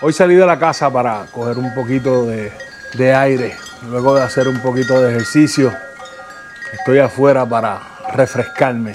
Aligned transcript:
Hoy 0.00 0.12
salí 0.12 0.34
de 0.34 0.46
la 0.46 0.58
casa 0.58 0.90
para 0.90 1.26
coger 1.32 1.58
un 1.58 1.74
poquito 1.74 2.26
de, 2.26 3.14
aire, 3.14 3.54
luego 3.90 4.14
de 4.14 4.22
hacer 4.22 4.48
un 4.48 4.60
poquito 4.60 5.02
de 5.02 5.10
ejercicio. 5.10 5.74
Estoy 6.72 7.00
afuera 7.00 7.44
para 7.44 7.80
refrescarme 8.14 8.94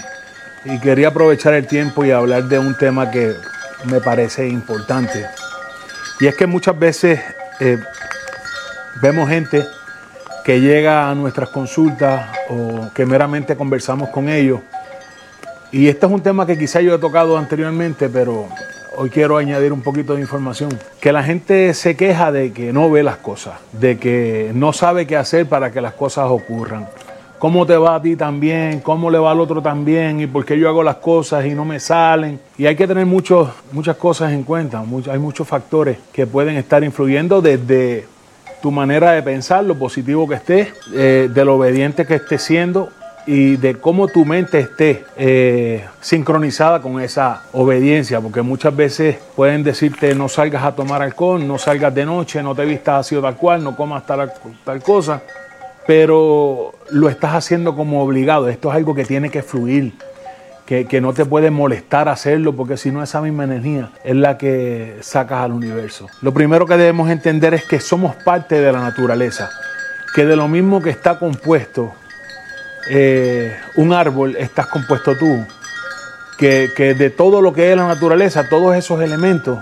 y 0.66 0.80
quería 0.80 1.10
aprovechar 1.10 1.54
el 1.54 1.68
tiempo 1.68 2.06
y 2.06 2.12
hablar 2.12 2.46
de 2.46 2.58
un 2.58 2.76
tema 2.76 3.12
que 3.12 3.36
me 3.86 4.00
parece 4.00 4.48
importante. 4.48 5.28
Y 6.20 6.28
es 6.28 6.36
que 6.36 6.48
muchas 6.48 6.80
veces 6.80 7.20
eh, 7.60 7.78
vemos 9.02 9.30
gente 9.30 9.68
que 10.44 10.60
llega 10.60 11.10
a 11.10 11.14
nuestras 11.14 11.50
consultas 11.50 12.30
o 12.50 12.90
que 12.96 13.06
meramente 13.06 13.56
conversamos 13.56 14.10
con 14.10 14.30
ellos. 14.30 14.62
Y 15.74 15.88
este 15.88 16.06
es 16.06 16.12
un 16.12 16.20
tema 16.20 16.46
que 16.46 16.58
quizá 16.58 16.82
yo 16.82 16.94
he 16.94 17.00
tocado 17.00 17.38
anteriormente, 17.38 18.10
pero 18.10 18.46
hoy 18.98 19.10
quiero 19.10 19.38
añadir 19.38 19.72
un 19.72 19.82
poquito 19.82 20.16
de 20.16 20.22
información. 20.22 20.70
Que 21.00 21.14
la 21.14 21.24
gente 21.24 21.74
se 21.74 21.96
queja 21.96 22.30
de 22.34 22.52
que 22.52 22.74
no 22.74 22.92
ve 22.92 23.04
las 23.04 23.16
cosas, 23.18 23.54
de 23.72 23.98
que 23.98 24.52
no 24.54 24.74
sabe 24.74 25.08
qué 25.08 25.16
hacer 25.16 25.48
para 25.48 25.72
que 25.72 25.80
las 25.80 25.94
cosas 25.94 26.26
ocurran. 26.28 26.90
¿Cómo 27.40 27.66
te 27.66 27.78
va 27.78 27.96
a 27.96 28.02
ti 28.02 28.18
también? 28.18 28.82
¿Cómo 28.82 29.10
le 29.10 29.18
va 29.18 29.32
al 29.32 29.40
otro 29.40 29.62
también? 29.62 30.20
¿Y 30.20 30.28
por 30.28 30.44
qué 30.44 30.60
yo 30.60 30.68
hago 30.68 30.84
las 30.84 30.98
cosas 30.98 31.46
y 31.46 31.52
no 31.52 31.64
me 31.64 31.80
salen? 31.80 32.38
Y 32.58 32.66
hay 32.66 32.76
que 32.76 32.86
tener 32.86 33.06
muchas 33.06 33.96
cosas 33.98 34.34
en 34.34 34.44
cuenta. 34.44 34.84
hay 35.10 35.20
muchos 35.20 35.48
factores 35.48 35.98
que 36.12 36.28
pueden 36.28 36.58
estar 36.58 36.84
influyendo 36.84 37.42
desde 37.42 38.06
tu 38.62 38.72
manera 38.72 39.12
de 39.14 39.24
pensar, 39.24 39.64
lo 39.64 39.76
positivo 39.76 40.28
que 40.28 40.36
estés, 40.36 40.68
eh, 40.94 41.30
de 41.34 41.46
lo 41.46 41.56
obediente 41.56 42.06
que 42.06 42.16
estés 42.16 42.44
siendo 42.44 42.90
y 43.26 43.58
de 43.58 43.76
cómo 43.76 44.08
tu 44.08 44.26
mente 44.26 44.60
esté 44.60 45.06
eh, 45.16 45.86
sincronizada 46.00 46.82
con 46.82 47.00
esa 47.00 47.44
obediencia, 47.54 48.20
porque 48.20 48.42
muchas 48.42 48.76
veces 48.76 49.18
pueden 49.36 49.64
decirte 49.64 50.16
no 50.16 50.28
salgas 50.28 50.64
a 50.64 50.74
tomar 50.74 51.02
alcohol, 51.02 51.46
no 51.46 51.58
salgas 51.58 51.94
de 51.94 52.06
noche, 52.06 52.42
no 52.42 52.56
te 52.56 52.66
vistas 52.66 53.02
así 53.02 53.16
o 53.16 53.22
tal 53.22 53.36
cual, 53.36 53.64
no 53.64 53.76
comas 53.76 54.06
tal, 54.06 54.32
tal 54.64 54.82
cosa, 54.82 55.22
pero 55.86 56.74
lo 56.90 57.10
estás 57.10 57.36
haciendo 57.36 57.76
como 57.76 58.04
obligado, 58.04 58.50
esto 58.50 58.70
es 58.70 58.76
algo 58.76 58.96
que 58.96 59.06
tiene 59.06 59.30
que 59.30 59.44
fluir, 59.44 59.94
que, 60.66 60.86
que 60.86 61.02
no 61.02 61.14
te 61.14 61.26
puede 61.26 61.52
molestar 61.52 62.10
hacerlo, 62.10 62.56
porque 62.56 62.78
si 62.78 62.92
no 62.92 63.04
esa 63.04 63.22
misma 63.22 63.44
energía 63.44 63.92
es 64.04 64.16
la 64.16 64.38
que 64.38 64.98
sacas 65.02 65.42
al 65.42 65.52
universo. 65.52 66.08
Lo 66.22 66.34
primero 66.34 66.66
que 66.66 66.78
debemos 66.78 67.10
entender 67.10 67.54
es 67.54 67.66
que 67.66 67.80
somos 67.80 68.16
parte 68.16 68.60
de 68.60 68.72
la 68.72 68.80
naturaleza, 68.80 69.50
que 70.16 70.26
de 70.26 70.36
lo 70.36 70.48
mismo 70.48 70.82
que 70.82 70.90
está 70.90 71.20
compuesto 71.20 71.94
eh, 72.90 73.60
un 73.76 73.94
árbol 73.94 74.36
estás 74.38 74.68
compuesto 74.68 75.18
tú, 75.18 75.46
que, 76.38 76.96
de 76.98 77.10
todo 77.12 77.42
lo 77.42 77.54
que 77.54 77.72
es 77.72 77.78
la 77.78 77.88
naturaleza, 77.88 78.50
todos 78.50 78.76
esos 78.76 79.00
elementos 79.02 79.60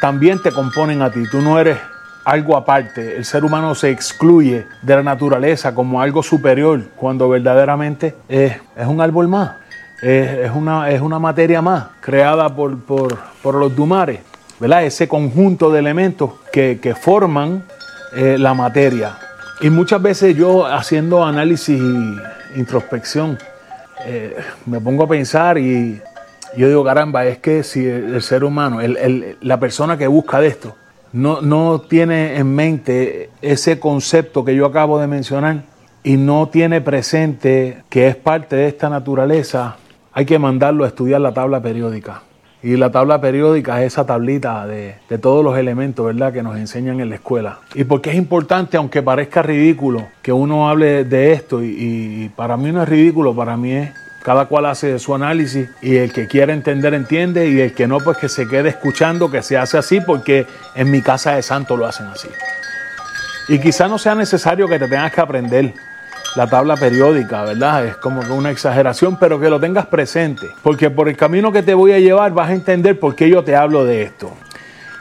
también 0.00 0.42
te 0.42 0.50
componen 0.50 1.02
a 1.02 1.10
ti. 1.10 1.22
Tú 1.30 1.40
no 1.40 1.58
eres 1.58 1.78
algo 2.24 2.56
aparte. 2.56 3.16
El 3.16 3.24
ser 3.24 3.44
humano 3.44 3.74
se 3.74 3.90
excluye 3.90 4.66
de 4.82 4.96
la 4.96 5.02
naturaleza 5.02 5.74
como 5.74 6.00
algo 6.00 6.22
superior 6.22 6.82
cuando 6.96 7.28
verdaderamente 7.28 8.16
es, 8.28 8.56
un 8.76 9.00
árbol 9.00 9.28
más. 9.28 9.52
Es, 10.02 10.50
una, 10.50 10.90
es 10.90 11.00
una 11.00 11.18
materia 11.18 11.62
más 11.62 11.86
creada 12.00 12.54
por, 12.54 12.76
los 13.44 13.76
dumares. 13.76 14.20
¿verdad? 14.58 14.84
Ese 14.84 15.08
conjunto 15.08 15.70
de 15.70 15.78
elementos 15.78 16.32
que, 16.52 16.96
forman 17.00 17.64
eh, 18.16 18.36
la 18.38 18.52
materia. 18.52 19.16
Y 19.60 19.70
muchas 19.70 20.02
veces 20.02 20.36
yo 20.36 20.66
haciendo 20.66 21.24
análisis 21.24 21.80
e 21.80 22.58
introspección, 22.58 23.38
eh, 24.04 24.36
me 24.66 24.80
pongo 24.80 25.04
a 25.04 25.08
pensar 25.08 25.58
y 25.58 26.00
yo 26.56 26.68
digo, 26.68 26.84
caramba, 26.84 27.24
es 27.24 27.38
que 27.38 27.62
si 27.62 27.86
el, 27.86 28.20
ser 28.22 28.44
humano, 28.44 28.78
la 29.40 29.60
persona 29.60 29.96
que 29.96 30.06
busca 30.06 30.40
de 30.40 30.48
esto, 30.48 30.76
no, 31.12 31.40
no 31.40 31.80
tiene 31.80 32.36
en 32.36 32.54
mente 32.54 33.30
ese 33.40 33.78
concepto 33.78 34.44
que 34.44 34.54
yo 34.54 34.66
acabo 34.66 34.98
de 34.98 35.06
mencionar 35.06 35.62
y 36.02 36.16
no 36.16 36.48
tiene 36.48 36.80
presente 36.80 37.82
que 37.88 38.08
es 38.08 38.16
parte 38.16 38.56
de 38.56 38.66
esta 38.68 38.90
naturaleza, 38.90 39.76
hay 40.12 40.26
que 40.26 40.38
mandarlo 40.38 40.84
a 40.84 40.88
estudiar 40.88 41.20
la 41.20 41.32
tabla 41.32 41.60
periódica. 41.60 42.22
Y 42.64 42.78
la 42.78 42.90
tabla 42.90 43.20
periódica 43.20 43.82
es 43.82 43.92
esa 43.92 44.06
tablita 44.06 44.66
de, 44.66 44.96
todos 45.20 45.44
los 45.44 45.58
elementos, 45.58 46.06
¿verdad?, 46.06 46.32
que 46.32 46.42
nos 46.42 46.56
enseñan 46.56 46.98
en 46.98 47.10
la 47.10 47.16
escuela. 47.16 47.58
Y 47.74 47.84
porque 47.84 48.08
es 48.08 48.16
importante, 48.16 48.78
aunque 48.78 49.02
parezca 49.02 49.42
ridículo, 49.42 50.06
que 50.22 50.32
uno 50.32 50.70
hable 50.70 51.04
de 51.04 51.32
esto, 51.32 51.62
y, 51.62 52.32
para 52.34 52.56
mí 52.56 52.72
no 52.72 52.82
es 52.82 52.88
ridículo, 52.88 53.36
para 53.36 53.58
mí 53.58 53.72
es 53.72 53.90
cada 54.22 54.46
cual 54.46 54.64
hace 54.64 54.98
su 54.98 55.14
análisis 55.14 55.68
y 55.82 55.96
el 55.96 56.10
que 56.10 56.26
quiere 56.26 56.54
entender 56.54 56.94
entiende 56.94 57.50
y 57.50 57.60
el 57.60 57.74
que 57.74 57.86
no 57.86 57.98
pues 57.98 58.16
que 58.16 58.30
se 58.30 58.48
quede 58.48 58.70
escuchando 58.70 59.30
que 59.30 59.42
se 59.42 59.58
hace 59.58 59.76
así 59.76 60.00
porque 60.00 60.46
en 60.74 60.90
mi 60.90 61.02
casa 61.02 61.34
de 61.34 61.42
santo 61.42 61.76
lo 61.76 61.84
hacen 61.84 62.06
así. 62.06 62.28
Y 63.48 63.58
quizá 63.58 63.86
no 63.88 63.98
sea 63.98 64.14
necesario 64.14 64.66
que 64.66 64.78
te 64.78 64.88
tengas 64.88 65.12
que 65.12 65.20
aprender 65.20 65.74
la 66.34 66.48
tabla 66.48 66.76
periódica, 66.76 67.44
¿verdad? 67.44 67.86
Es 67.86 67.96
como 67.96 68.20
una 68.34 68.50
exageración, 68.50 69.16
pero 69.18 69.38
que 69.40 69.48
lo 69.48 69.60
tengas 69.60 69.86
presente, 69.86 70.48
porque 70.62 70.90
por 70.90 71.08
el 71.08 71.16
camino 71.16 71.52
que 71.52 71.62
te 71.62 71.74
voy 71.74 71.92
a 71.92 72.00
llevar 72.00 72.32
vas 72.32 72.50
a 72.50 72.54
entender 72.54 72.98
por 72.98 73.14
qué 73.14 73.28
yo 73.28 73.44
te 73.44 73.54
hablo 73.54 73.84
de 73.84 74.02
esto. 74.02 74.32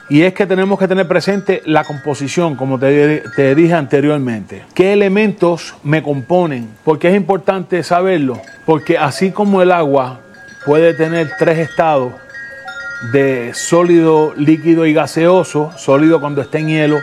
Y 0.09 0.21
es 0.21 0.33
que 0.33 0.45
tenemos 0.45 0.77
que 0.77 0.87
tener 0.87 1.07
presente 1.07 1.63
la 1.65 1.85
composición, 1.85 2.55
como 2.55 2.77
te, 2.77 3.23
te, 3.35 3.55
dije 3.55 3.73
anteriormente. 3.73 4.63
¿Qué 4.75 4.93
elementos 4.93 5.75
me 5.81 6.03
componen? 6.03 6.69
Porque 6.83 7.09
es 7.09 7.15
importante 7.15 7.81
saberlo. 7.83 8.39
Porque 8.65 8.97
así 8.97 9.31
como 9.31 9.61
el 9.61 9.71
agua 9.71 10.19
puede 10.65 10.93
tener 10.93 11.31
tres 11.39 11.57
estados 11.57 12.13
de 13.11 13.53
sólido, 13.53 14.33
líquido 14.35 14.85
y 14.85 14.93
gaseoso, 14.93 15.71
sólido 15.77 16.19
cuando 16.19 16.41
está 16.41 16.59
en 16.59 16.67
hielo, 16.67 16.99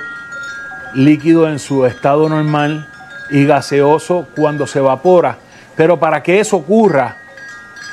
líquido 0.95 1.49
en 1.49 1.59
su 1.59 1.87
estado 1.87 2.29
normal 2.29 2.87
y 3.31 3.47
gaseoso 3.47 4.27
cuando 4.37 4.67
se 4.67 4.79
evapora. 4.79 5.39
Pero 5.77 5.99
para 5.99 6.23
que 6.23 6.41
eso 6.41 6.57
ocurra, 6.57 7.17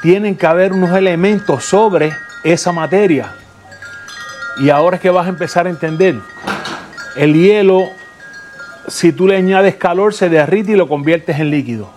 tienen 0.01 0.35
que 0.35 0.45
haber 0.45 0.73
unos 0.73 0.95
elementos 0.95 1.63
sobre 1.63 2.13
esa 2.43 2.71
materia. 2.71 3.33
Y 4.59 4.69
ahora 4.69 4.97
es 4.97 5.01
que 5.01 5.09
vas 5.09 5.27
a 5.27 5.29
empezar 5.29 5.67
a 5.67 5.69
entender. 5.69 6.15
El 7.15 7.33
hielo, 7.33 7.89
si 8.87 9.11
tú 9.11 9.27
le 9.27 9.37
añades 9.37 9.75
calor, 9.75 10.13
se 10.13 10.29
derrite 10.29 10.71
y 10.71 10.75
lo 10.75 10.87
conviertes 10.87 11.39
en 11.39 11.51
líquido. 11.51 11.89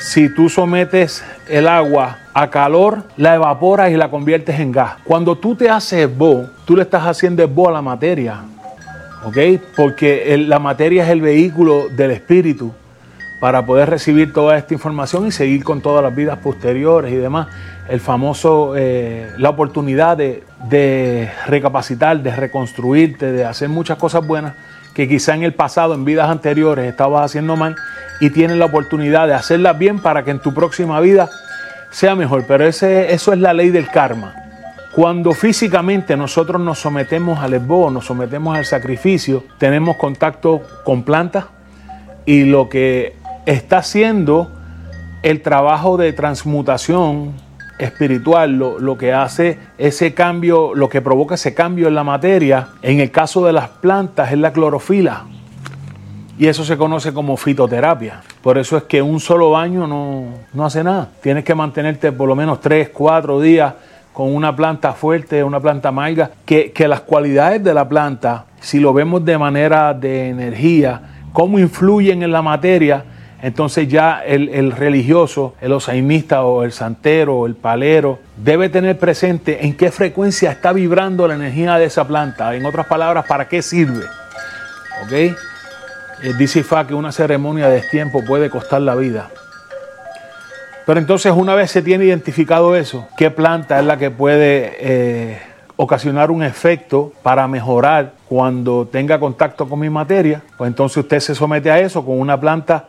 Si 0.00 0.32
tú 0.34 0.48
sometes 0.48 1.22
el 1.48 1.68
agua 1.68 2.18
a 2.32 2.48
calor, 2.48 3.04
la 3.16 3.34
evaporas 3.34 3.90
y 3.90 3.96
la 3.96 4.08
conviertes 4.10 4.58
en 4.58 4.72
gas. 4.72 4.94
Cuando 5.04 5.36
tú 5.36 5.54
te 5.54 5.68
haces 5.68 6.16
bo, 6.16 6.46
tú 6.64 6.76
le 6.76 6.82
estás 6.82 7.04
haciendo 7.04 7.46
bo 7.46 7.68
a 7.68 7.72
la 7.72 7.82
materia. 7.82 8.40
¿Ok? 9.24 9.36
Porque 9.76 10.36
la 10.38 10.58
materia 10.58 11.04
es 11.04 11.10
el 11.10 11.20
vehículo 11.20 11.88
del 11.88 12.12
espíritu 12.12 12.72
para 13.40 13.64
poder 13.64 13.88
recibir 13.88 14.32
toda 14.32 14.56
esta 14.58 14.74
información 14.74 15.26
y 15.26 15.32
seguir 15.32 15.64
con 15.64 15.80
todas 15.80 16.04
las 16.04 16.14
vidas 16.14 16.38
posteriores 16.38 17.12
y 17.12 17.16
demás. 17.16 17.48
El 17.88 18.00
famoso, 18.00 18.74
eh, 18.76 19.30
la 19.38 19.48
oportunidad 19.48 20.16
de, 20.16 21.30
recapacitar, 21.46 22.22
de 22.22 22.36
reconstruirte, 22.36 23.32
de 23.32 23.44
hacer 23.44 23.68
muchas 23.68 23.98
cosas 23.98 24.26
buenas 24.26 24.54
que 24.94 25.08
quizá 25.08 25.34
en 25.34 25.42
el 25.42 25.54
pasado, 25.54 25.94
en 25.94 26.04
vidas 26.04 26.28
anteriores, 26.28 26.86
estabas 26.86 27.24
haciendo 27.24 27.56
mal 27.56 27.76
y 28.20 28.30
tienes 28.30 28.58
la 28.58 28.66
oportunidad 28.66 29.26
de 29.26 29.34
hacerlas 29.34 29.78
bien 29.78 30.00
para 30.00 30.22
que 30.22 30.30
en 30.30 30.40
tu 30.40 30.52
próxima 30.52 31.00
vida 31.00 31.30
sea 31.90 32.14
mejor. 32.14 32.44
Pero 32.46 32.66
ese, 32.66 33.12
eso 33.14 33.32
es 33.32 33.38
la 33.38 33.54
ley 33.54 33.70
del 33.70 33.88
karma. 33.88 34.39
Cuando 34.94 35.32
físicamente 35.34 36.16
nosotros 36.16 36.60
nos 36.60 36.80
sometemos 36.80 37.38
al 37.38 37.54
esbo, 37.54 37.90
nos 37.90 38.06
sometemos 38.06 38.56
al 38.56 38.64
sacrificio, 38.64 39.44
tenemos 39.58 39.96
contacto 39.96 40.62
con 40.84 41.04
plantas 41.04 41.44
y 42.26 42.44
lo 42.44 42.68
que 42.68 43.14
está 43.46 43.78
haciendo 43.78 44.50
el 45.22 45.42
trabajo 45.42 45.96
de 45.96 46.12
transmutación 46.12 47.34
espiritual, 47.78 48.56
lo, 48.56 48.98
que 48.98 49.12
hace 49.12 49.58
ese 49.78 50.12
cambio, 50.12 50.74
lo 50.74 50.88
que 50.88 51.00
provoca 51.00 51.36
ese 51.36 51.54
cambio 51.54 51.86
en 51.86 51.94
la 51.94 52.04
materia, 52.04 52.68
en 52.82 52.98
el 52.98 53.12
caso 53.12 53.46
de 53.46 53.52
las 53.52 53.68
plantas 53.68 54.32
es 54.32 54.38
la 54.38 54.52
clorofila. 54.52 55.24
Y 56.36 56.48
eso 56.48 56.64
se 56.64 56.76
conoce 56.76 57.12
como 57.12 57.36
fitoterapia. 57.36 58.22
Por 58.42 58.58
eso 58.58 58.76
es 58.76 58.84
que 58.84 59.02
un 59.02 59.20
solo 59.20 59.50
baño 59.50 59.86
no, 59.86 60.24
no 60.52 60.64
hace 60.64 60.82
nada. 60.82 61.10
Tienes 61.22 61.44
que 61.44 61.54
mantenerte 61.54 62.12
por 62.12 62.28
lo 62.28 62.34
menos 62.34 62.60
3, 62.60 62.88
4 62.88 63.40
días 63.40 63.74
con 64.12 64.34
una 64.34 64.54
planta 64.54 64.92
fuerte, 64.92 65.44
una 65.44 65.60
planta 65.60 65.88
amarga, 65.90 66.30
que, 66.44 66.72
las 66.88 67.00
cualidades 67.00 67.62
de 67.62 67.74
la 67.74 67.88
planta, 67.88 68.46
si 68.60 68.80
lo 68.80 68.92
vemos 68.92 69.24
de 69.24 69.38
manera 69.38 69.94
de 69.94 70.28
energía, 70.28 71.00
cómo 71.32 71.58
influyen 71.58 72.22
en 72.22 72.32
la 72.32 72.42
materia, 72.42 73.04
entonces 73.42 73.88
ya 73.88 74.22
el, 74.24 74.72
religioso, 74.72 75.54
el 75.60 75.72
osaimista 75.72 76.44
o 76.44 76.62
el 76.62 76.72
santero 76.72 77.38
o 77.38 77.46
el 77.46 77.54
palero 77.54 78.18
debe 78.36 78.68
tener 78.68 78.98
presente 78.98 79.64
en 79.64 79.74
qué 79.74 79.90
frecuencia 79.90 80.50
está 80.50 80.74
vibrando 80.74 81.26
la 81.26 81.34
energía 81.34 81.76
de 81.76 81.86
esa 81.86 82.06
planta. 82.06 82.54
En 82.54 82.66
otras 82.66 82.86
palabras, 82.86 83.24
¿para 83.26 83.48
qué 83.48 83.62
sirve? 83.62 84.04
¿Ok? 85.04 85.12
Eh, 85.12 85.34
dice 86.36 86.62
Fa 86.62 86.86
que 86.86 86.92
una 86.92 87.12
ceremonia 87.12 87.68
de 87.68 87.80
tiempo 87.80 88.22
puede 88.22 88.50
costar 88.50 88.82
la 88.82 88.94
vida. 88.94 89.30
Pero 90.90 90.98
entonces 90.98 91.32
una 91.36 91.54
vez 91.54 91.70
se 91.70 91.82
tiene 91.82 92.06
identificado 92.06 92.74
eso, 92.74 93.06
¿qué 93.16 93.30
planta 93.30 93.78
es 93.78 93.86
la 93.86 93.96
que 93.96 94.10
puede 94.10 94.76
eh, 94.80 95.38
ocasionar 95.76 96.32
un 96.32 96.42
efecto 96.42 97.12
para 97.22 97.46
mejorar 97.46 98.14
cuando 98.28 98.88
tenga 98.90 99.20
contacto 99.20 99.68
con 99.68 99.78
mi 99.78 99.88
materia? 99.88 100.42
Pues 100.58 100.66
entonces 100.66 100.96
usted 100.96 101.20
se 101.20 101.36
somete 101.36 101.70
a 101.70 101.78
eso 101.78 102.04
con 102.04 102.18
una 102.18 102.40
planta 102.40 102.88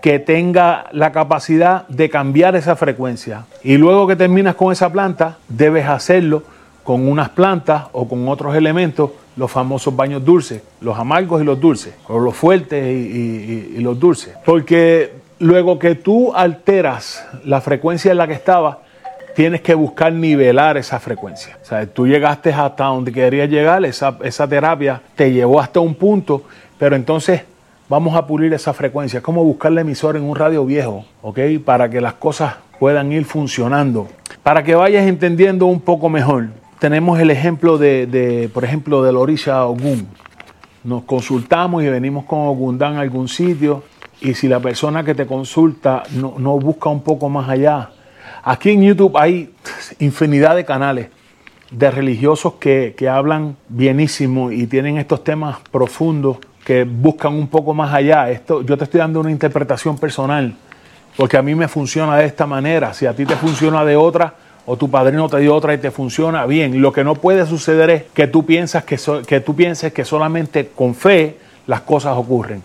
que 0.00 0.18
tenga 0.18 0.86
la 0.92 1.12
capacidad 1.12 1.86
de 1.88 2.08
cambiar 2.08 2.56
esa 2.56 2.74
frecuencia. 2.74 3.44
Y 3.62 3.76
luego 3.76 4.06
que 4.06 4.16
terminas 4.16 4.54
con 4.54 4.72
esa 4.72 4.90
planta, 4.90 5.36
debes 5.46 5.86
hacerlo 5.86 6.44
con 6.82 7.06
unas 7.06 7.28
plantas 7.28 7.82
o 7.92 8.08
con 8.08 8.26
otros 8.28 8.56
elementos, 8.56 9.10
los 9.36 9.50
famosos 9.50 9.94
baños 9.94 10.24
dulces, 10.24 10.62
los 10.80 10.98
amargos 10.98 11.42
y 11.42 11.44
los 11.44 11.60
dulces, 11.60 11.92
o 12.08 12.18
los 12.18 12.34
fuertes 12.34 12.82
y, 12.82 13.74
y 13.76 13.78
los 13.80 14.00
dulces. 14.00 14.38
Porque 14.42 15.20
Luego 15.42 15.76
que 15.76 15.96
tú 15.96 16.32
alteras 16.32 17.26
la 17.44 17.60
frecuencia 17.60 18.12
en 18.12 18.18
la 18.18 18.28
que 18.28 18.32
estaba, 18.32 18.82
tienes 19.34 19.60
que 19.60 19.74
buscar 19.74 20.12
nivelar 20.12 20.76
esa 20.76 21.00
frecuencia. 21.00 21.58
O 21.60 21.64
sea, 21.64 21.84
tú 21.84 22.06
llegaste 22.06 22.52
hasta 22.52 22.84
donde 22.84 23.10
querías 23.10 23.50
llegar, 23.50 23.84
esa, 23.84 24.16
esa 24.22 24.46
terapia 24.46 25.02
te 25.16 25.32
llevó 25.32 25.58
hasta 25.58 25.80
un 25.80 25.96
punto, 25.96 26.44
pero 26.78 26.94
entonces 26.94 27.42
vamos 27.88 28.14
a 28.14 28.24
pulir 28.24 28.52
esa 28.54 28.72
frecuencia. 28.72 29.16
Es 29.16 29.24
como 29.24 29.42
buscar 29.42 29.72
la 29.72 29.80
emisora 29.80 30.16
en 30.16 30.26
un 30.26 30.36
radio 30.36 30.64
viejo, 30.64 31.04
¿ok? 31.22 31.40
Para 31.64 31.90
que 31.90 32.00
las 32.00 32.12
cosas 32.12 32.54
puedan 32.78 33.10
ir 33.10 33.24
funcionando. 33.24 34.06
Para 34.44 34.62
que 34.62 34.76
vayas 34.76 35.08
entendiendo 35.08 35.66
un 35.66 35.80
poco 35.80 36.08
mejor, 36.08 36.50
tenemos 36.78 37.18
el 37.18 37.32
ejemplo 37.32 37.78
de, 37.78 38.06
de 38.06 38.48
por 38.48 38.62
ejemplo, 38.62 39.02
del 39.02 39.16
Orisha 39.16 39.64
Ogun. 39.66 40.06
Nos 40.84 41.02
consultamos 41.02 41.82
y 41.82 41.88
venimos 41.88 42.26
con 42.26 42.46
Ogundán 42.46 42.94
a 42.94 43.00
algún 43.00 43.26
sitio 43.26 43.82
y 44.22 44.34
si 44.34 44.48
la 44.48 44.60
persona 44.60 45.04
que 45.04 45.14
te 45.14 45.26
consulta 45.26 46.04
no, 46.12 46.58
busca 46.58 46.88
un 46.88 47.02
poco 47.02 47.28
más 47.28 47.48
allá. 47.48 47.90
Aquí 48.44 48.70
en 48.70 48.82
YouTube 48.82 49.16
hay 49.16 49.52
infinidad 49.98 50.56
de 50.56 50.64
canales 50.64 51.08
de 51.70 51.90
religiosos 51.90 52.54
que, 52.54 52.94
hablan 53.10 53.56
bienísimo 53.68 54.52
y 54.52 54.66
tienen 54.66 54.98
estos 54.98 55.24
temas 55.24 55.58
profundos 55.70 56.38
que 56.64 56.84
buscan 56.84 57.34
un 57.34 57.48
poco 57.48 57.74
más 57.74 57.92
allá. 57.92 58.30
Esto, 58.30 58.62
yo 58.62 58.76
te 58.76 58.84
estoy 58.84 58.98
dando 58.98 59.20
una 59.20 59.30
interpretación 59.30 59.98
personal, 59.98 60.54
porque 61.16 61.36
a 61.36 61.42
mí 61.42 61.54
me 61.54 61.66
funciona 61.66 62.16
de 62.16 62.26
esta 62.26 62.46
manera. 62.46 62.94
Si 62.94 63.06
a 63.06 63.14
ti 63.14 63.26
te 63.26 63.34
funciona 63.34 63.84
de 63.84 63.96
otra, 63.96 64.34
o 64.66 64.76
tu 64.76 64.88
padrino 64.88 65.28
te 65.28 65.38
dio 65.38 65.54
otra 65.54 65.74
y 65.74 65.78
te 65.78 65.90
funciona 65.90 66.46
bien. 66.46 66.80
Lo 66.80 66.92
que 66.92 67.02
no 67.02 67.16
puede 67.16 67.44
suceder 67.46 67.90
es 67.90 68.04
que 68.14 68.28
tú, 68.28 68.46
que, 68.46 69.00
que 69.26 69.40
tú 69.40 69.56
pienses 69.56 69.92
que 69.92 70.04
solamente 70.04 70.68
con 70.68 70.94
fe 70.94 71.38
las 71.66 71.80
cosas 71.80 72.16
ocurren. 72.16 72.62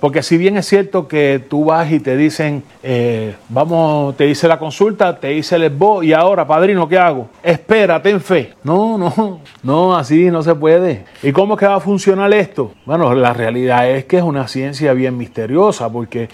Porque 0.00 0.22
si 0.22 0.38
bien 0.38 0.56
es 0.56 0.66
cierto 0.66 1.06
que 1.06 1.44
tú 1.46 1.66
vas 1.66 1.92
y 1.92 2.00
te 2.00 2.16
dicen, 2.16 2.62
eh, 2.82 3.34
vamos, 3.50 4.16
te 4.16 4.26
hice 4.26 4.48
la 4.48 4.58
consulta, 4.58 5.20
te 5.20 5.34
hice 5.34 5.56
el 5.56 5.64
esbo 5.64 6.02
y 6.02 6.14
ahora, 6.14 6.46
padrino, 6.46 6.88
¿qué 6.88 6.96
hago? 6.96 7.28
Espera, 7.42 8.00
ten 8.00 8.18
fe. 8.20 8.54
No, 8.64 8.96
no, 8.96 9.40
no, 9.62 9.94
así 9.94 10.30
no 10.30 10.42
se 10.42 10.54
puede. 10.54 11.04
¿Y 11.22 11.32
cómo 11.32 11.54
es 11.54 11.60
que 11.60 11.66
va 11.66 11.76
a 11.76 11.80
funcionar 11.80 12.32
esto? 12.32 12.72
Bueno, 12.86 13.14
la 13.14 13.34
realidad 13.34 13.90
es 13.90 14.06
que 14.06 14.16
es 14.16 14.22
una 14.22 14.48
ciencia 14.48 14.94
bien 14.94 15.18
misteriosa 15.18 15.90
porque 15.92 16.28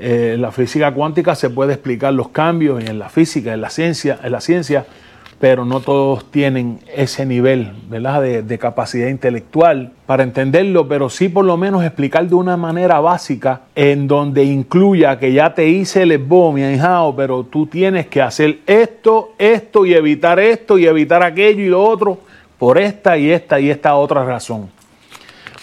en 0.00 0.10
eh, 0.10 0.36
la 0.36 0.50
física 0.50 0.92
cuántica 0.92 1.36
se 1.36 1.48
puede 1.48 1.74
explicar 1.74 2.12
los 2.12 2.30
cambios 2.30 2.82
en 2.82 2.98
la 2.98 3.08
física, 3.08 3.54
en 3.54 3.60
la 3.60 3.70
ciencia, 3.70 4.18
en 4.20 4.32
la 4.32 4.40
ciencia 4.40 4.84
pero 5.42 5.64
no 5.64 5.80
todos 5.80 6.30
tienen 6.30 6.78
ese 6.94 7.26
nivel 7.26 7.72
¿verdad? 7.88 8.22
De, 8.22 8.58
capacidad 8.58 9.08
intelectual 9.08 9.90
para 10.06 10.22
entenderlo, 10.22 10.86
pero 10.86 11.10
sí 11.10 11.28
por 11.28 11.44
lo 11.44 11.56
menos 11.56 11.82
explicar 11.82 12.28
de 12.28 12.36
una 12.36 12.56
manera 12.56 13.00
básica 13.00 13.62
en 13.74 14.06
donde 14.06 14.44
incluya 14.44 15.18
que 15.18 15.32
ya 15.32 15.52
te 15.52 15.66
hice 15.66 16.02
el 16.04 16.12
esbo, 16.12 16.52
mi 16.52 16.62
pero 17.16 17.42
tú 17.42 17.66
tienes 17.66 18.06
que 18.06 18.22
hacer 18.22 18.60
esto, 18.68 19.32
esto 19.36 19.84
y 19.84 19.94
evitar 19.94 20.38
esto 20.38 20.78
y 20.78 20.86
evitar 20.86 21.24
aquello 21.24 21.64
y 21.64 21.68
lo 21.70 21.82
otro 21.82 22.20
por 22.56 22.78
esta 22.78 23.18
y 23.18 23.28
esta 23.28 23.58
y 23.58 23.68
esta 23.68 23.96
otra 23.96 24.24
razón. 24.24 24.70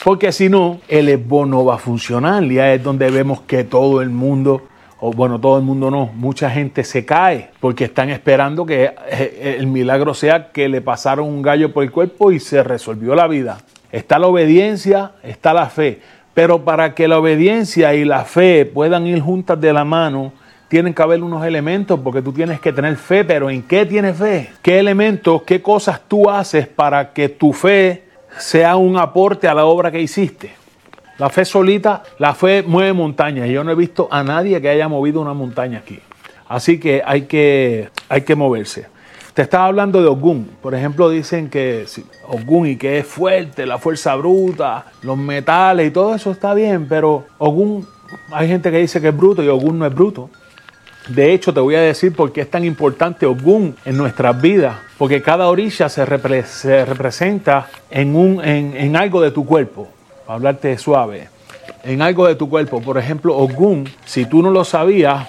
Porque 0.04 0.34
si 0.34 0.50
no, 0.50 0.82
el 0.90 1.08
esbo 1.08 1.46
no 1.46 1.64
va 1.64 1.76
a 1.76 1.78
funcionar. 1.78 2.44
Ya 2.44 2.74
es 2.74 2.84
donde 2.84 3.10
vemos 3.12 3.44
que 3.44 3.64
todo 3.64 4.02
el 4.02 4.10
mundo 4.10 4.62
o 5.02 5.12
bueno, 5.12 5.40
todo 5.40 5.58
el 5.58 5.64
mundo 5.64 5.90
no, 5.90 6.10
mucha 6.14 6.50
gente 6.50 6.84
se 6.84 7.06
cae 7.06 7.50
porque 7.60 7.86
están 7.86 8.10
esperando 8.10 8.66
que 8.66 8.84
eh, 8.84 8.94
eh, 9.10 9.56
el 9.60 9.68
milagro 9.68 10.14
sea 10.14 10.52
que 10.52 10.68
le 10.68 10.82
pasaron 10.82 11.28
un 11.28 11.42
gallo 11.42 11.72
por 11.72 11.84
el 11.84 11.92
cuerpo 11.92 12.32
y 12.32 12.40
se 12.40 12.64
resolvió 12.64 13.16
la 13.16 13.28
vida. 13.28 13.60
Está 13.92 14.20
la 14.20 14.28
obediencia, 14.28 15.14
está 15.24 15.54
la 15.54 15.68
fe, 15.68 16.02
pero 16.34 16.66
para 16.66 16.96
que 16.96 17.08
la 17.08 17.18
obediencia 17.18 17.94
y 17.96 18.04
la 18.04 18.26
fe 18.26 18.66
puedan 18.66 19.08
ir 19.08 19.22
juntas 19.22 19.60
de 19.60 19.72
la 19.72 19.86
mano, 19.86 20.34
tienen 20.68 20.94
que 20.94 21.02
haber 21.02 21.24
unos 21.24 21.46
elementos 21.46 22.00
porque 22.02 22.22
tú 22.22 22.32
tienes 22.32 22.60
que 22.60 22.74
tener 22.74 22.96
fe, 22.98 23.24
pero 23.24 23.50
¿en 23.50 23.64
qué 23.64 23.86
tienes 23.86 24.18
fe? 24.18 24.50
¿Qué 24.62 24.80
elementos, 24.80 25.42
qué 25.44 25.62
cosas 25.62 26.02
tú 26.08 26.30
haces 26.30 26.68
para 26.68 27.14
que 27.14 27.30
tu 27.30 27.54
fe 27.54 28.04
sea 28.38 28.76
un 28.76 28.98
aporte 28.98 29.48
a 29.48 29.54
la 29.54 29.66
obra 29.66 29.92
que 29.92 30.02
hiciste? 30.02 30.59
La 31.20 31.30
fe 31.30 31.44
solita, 31.44 32.02
la 32.18 32.34
fe 32.34 32.64
mueve 32.64 32.94
montañas. 32.94 33.50
Yo 33.50 33.62
no 33.66 33.72
he 33.72 33.76
visto 33.76 34.08
a 34.10 34.24
nadie 34.24 34.62
que 34.62 34.70
haya 34.70 34.88
movido 34.88 35.20
una 35.20 35.34
montaña 35.34 35.80
aquí. 35.80 36.00
Así 36.48 36.80
que 36.80 37.02
hay 37.06 37.24
que, 37.24 37.90
hay 38.08 38.22
que 38.22 38.36
moverse. 38.36 38.88
Te 39.34 39.42
estaba 39.42 39.66
hablando 39.66 40.02
de 40.02 40.08
Ogún. 40.08 40.50
Por 40.62 40.74
ejemplo, 40.74 41.10
dicen 41.10 41.50
que 41.50 41.86
Ogún 42.26 42.68
y 42.68 42.78
que 42.78 43.00
es 43.00 43.06
fuerte, 43.06 43.66
la 43.66 43.78
fuerza 43.78 44.16
bruta, 44.16 44.86
los 45.02 45.18
metales 45.18 45.90
y 45.90 45.92
todo 45.92 46.16
eso 46.16 46.32
está 46.32 46.54
bien, 46.54 46.88
pero 46.88 47.26
Ogún, 47.38 47.86
hay 48.32 48.48
gente 48.48 48.72
que 48.72 48.78
dice 48.78 49.02
que 49.02 49.10
es 49.10 49.18
bruto 49.18 49.44
y 49.44 49.50
Ogún 49.50 49.78
no 49.78 49.86
es 49.86 49.94
bruto. 49.94 50.30
De 51.10 51.34
hecho, 51.34 51.54
te 51.54 51.60
voy 51.60 51.76
a 51.76 51.82
decir 51.82 52.16
por 52.16 52.32
qué 52.32 52.42
es 52.42 52.50
tan 52.50 52.64
importante 52.64 53.26
Ogún 53.26 53.76
en 53.84 53.98
nuestras 53.98 54.40
vidas. 54.42 54.78
Porque 54.98 55.22
cada 55.22 55.50
orilla 55.50 55.90
se, 55.90 56.06
representa 56.06 57.68
en, 57.92 58.16
un, 58.16 58.42
en 58.42 58.96
algo 58.96 59.20
de 59.20 59.32
tu 59.32 59.46
cuerpo 59.46 59.90
hablarte 60.30 60.78
suave, 60.78 61.28
en 61.84 62.02
algo 62.02 62.28
de 62.28 62.36
tu 62.36 62.50
cuerpo. 62.50 62.82
Por 62.82 62.98
ejemplo, 62.98 63.36
Ogún, 63.36 63.90
si 64.06 64.26
tú 64.26 64.44
no 64.44 64.52
lo 64.52 64.64
sabías, 64.64 65.28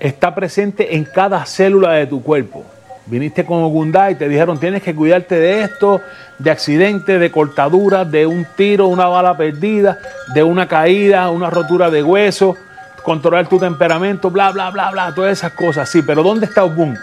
está 0.00 0.34
presente 0.34 0.96
en 0.96 1.04
cada 1.04 1.46
célula 1.46 1.92
de 1.92 2.06
tu 2.06 2.22
cuerpo. 2.22 2.64
Viniste 3.06 3.44
con 3.44 3.62
Ogundá 3.62 4.10
y 4.10 4.14
te 4.14 4.28
dijeron 4.28 4.58
tienes 4.58 4.82
que 4.82 4.94
cuidarte 4.94 5.36
de 5.38 5.62
esto, 5.62 6.00
de 6.38 6.50
accidentes, 6.50 7.20
de 7.20 7.30
cortaduras, 7.30 8.10
de 8.10 8.26
un 8.26 8.46
tiro, 8.56 8.86
una 8.86 9.06
bala 9.06 9.36
perdida, 9.36 9.98
de 10.34 10.42
una 10.42 10.66
caída, 10.66 11.30
una 11.30 11.50
rotura 11.50 11.90
de 11.90 12.02
hueso, 12.02 12.56
controlar 13.04 13.46
tu 13.46 13.58
temperamento, 13.58 14.30
bla, 14.30 14.50
bla, 14.50 14.70
bla, 14.70 14.90
bla, 14.90 15.14
todas 15.14 15.32
esas 15.32 15.52
cosas. 15.52 15.88
Sí, 15.88 16.02
pero 16.02 16.22
¿dónde 16.22 16.46
está 16.46 16.64
Ogún? 16.64 16.98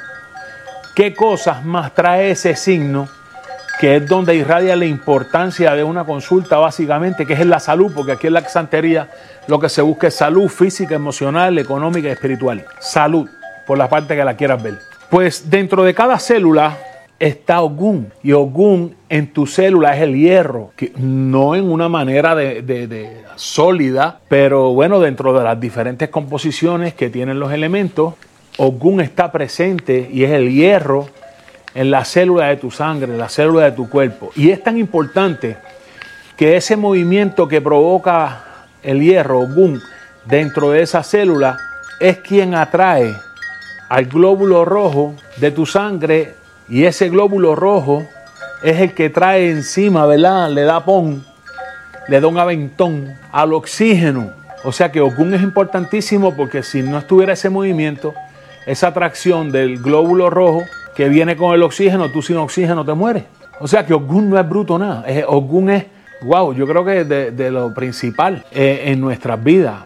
¿Qué 0.95 1.13
cosas 1.13 1.63
más 1.63 1.93
trae 1.93 2.31
ese 2.31 2.55
signo 2.55 3.07
que 3.81 3.95
es 3.95 4.07
donde 4.07 4.35
irradia 4.35 4.75
la 4.75 4.85
importancia 4.85 5.73
de 5.73 5.83
una 5.83 6.03
consulta 6.03 6.59
básicamente, 6.59 7.25
que 7.25 7.33
es 7.33 7.39
en 7.39 7.49
la 7.49 7.59
salud, 7.59 7.91
porque 7.95 8.11
aquí 8.11 8.27
en 8.27 8.33
la 8.33 8.47
santería 8.47 9.09
lo 9.47 9.59
que 9.59 9.69
se 9.69 9.81
busca 9.81 10.09
es 10.09 10.13
salud 10.13 10.49
física, 10.49 10.93
emocional, 10.93 11.57
económica 11.57 12.07
y 12.07 12.11
espiritual. 12.11 12.63
Salud, 12.79 13.27
por 13.65 13.79
la 13.79 13.89
parte 13.89 14.15
que 14.15 14.23
la 14.23 14.35
quieras 14.35 14.61
ver. 14.61 14.77
Pues 15.09 15.49
dentro 15.49 15.83
de 15.83 15.95
cada 15.95 16.19
célula 16.19 16.77
está 17.17 17.63
Ogún. 17.63 18.13
Y 18.21 18.33
Ogún 18.33 18.95
en 19.09 19.33
tu 19.33 19.47
célula 19.47 19.95
es 19.95 20.03
el 20.03 20.13
hierro, 20.13 20.73
que 20.75 20.91
no 20.97 21.55
en 21.55 21.63
una 21.63 21.89
manera 21.89 22.35
de, 22.35 22.61
de, 22.61 23.23
sólida, 23.35 24.19
pero 24.27 24.75
bueno, 24.75 24.99
dentro 24.99 25.33
de 25.33 25.43
las 25.43 25.59
diferentes 25.59 26.09
composiciones 26.09 26.93
que 26.93 27.09
tienen 27.09 27.39
los 27.39 27.51
elementos, 27.51 28.13
Ogún 28.57 29.01
está 29.01 29.31
presente 29.31 30.07
y 30.13 30.23
es 30.23 30.31
el 30.33 30.51
hierro 30.51 31.07
en 31.73 31.91
la 31.91 32.05
célula 32.05 32.47
de 32.47 32.57
tu 32.57 32.71
sangre, 32.71 33.11
en 33.11 33.17
la 33.17 33.29
célula 33.29 33.65
de 33.65 33.71
tu 33.71 33.89
cuerpo. 33.89 34.31
Y 34.35 34.51
es 34.51 34.63
tan 34.63 34.77
importante 34.77 35.57
que 36.35 36.55
ese 36.55 36.75
movimiento 36.75 37.47
que 37.47 37.61
provoca 37.61 38.43
el 38.83 39.01
hierro, 39.01 39.45
boom, 39.47 39.79
dentro 40.25 40.71
de 40.71 40.81
esa 40.81 41.03
célula, 41.03 41.57
es 41.99 42.17
quien 42.17 42.55
atrae 42.55 43.13
al 43.89 44.05
glóbulo 44.05 44.65
rojo 44.65 45.15
de 45.37 45.51
tu 45.51 45.65
sangre 45.65 46.35
y 46.67 46.85
ese 46.85 47.09
glóbulo 47.09 47.55
rojo 47.55 48.07
es 48.63 48.79
el 48.79 48.93
que 48.93 49.09
trae 49.09 49.51
encima, 49.51 50.05
¿verdad? 50.05 50.49
Le 50.49 50.63
da 50.63 50.83
pon, 50.83 51.25
le 52.07 52.21
da 52.21 52.27
un 52.27 52.37
aventón 52.37 53.13
al 53.31 53.53
oxígeno. 53.53 54.31
O 54.63 54.71
sea 54.71 54.91
que 54.91 55.01
Ogún 55.01 55.33
es 55.33 55.41
importantísimo 55.41 56.35
porque 56.35 56.63
si 56.63 56.83
no 56.83 56.97
estuviera 56.97 57.33
ese 57.33 57.49
movimiento, 57.49 58.13
esa 58.65 58.87
atracción 58.87 59.51
del 59.51 59.79
glóbulo 59.81 60.29
rojo, 60.29 60.63
que 60.95 61.09
viene 61.09 61.35
con 61.35 61.53
el 61.53 61.63
oxígeno, 61.63 62.09
tú 62.09 62.21
sin 62.21 62.37
oxígeno 62.37 62.85
te 62.85 62.93
mueres. 62.93 63.23
O 63.59 63.67
sea 63.67 63.85
que 63.85 63.93
Ogún 63.93 64.29
no 64.29 64.39
es 64.39 64.47
bruto 64.47 64.77
nada. 64.79 65.05
Ogún 65.27 65.69
es, 65.69 65.85
wow, 66.21 66.53
yo 66.53 66.65
creo 66.67 66.83
que 66.83 67.03
de, 67.03 67.31
de 67.31 67.51
lo 67.51 67.73
principal 67.73 68.43
eh, 68.51 68.83
en 68.85 68.99
nuestras 68.99 69.41
vidas. 69.43 69.81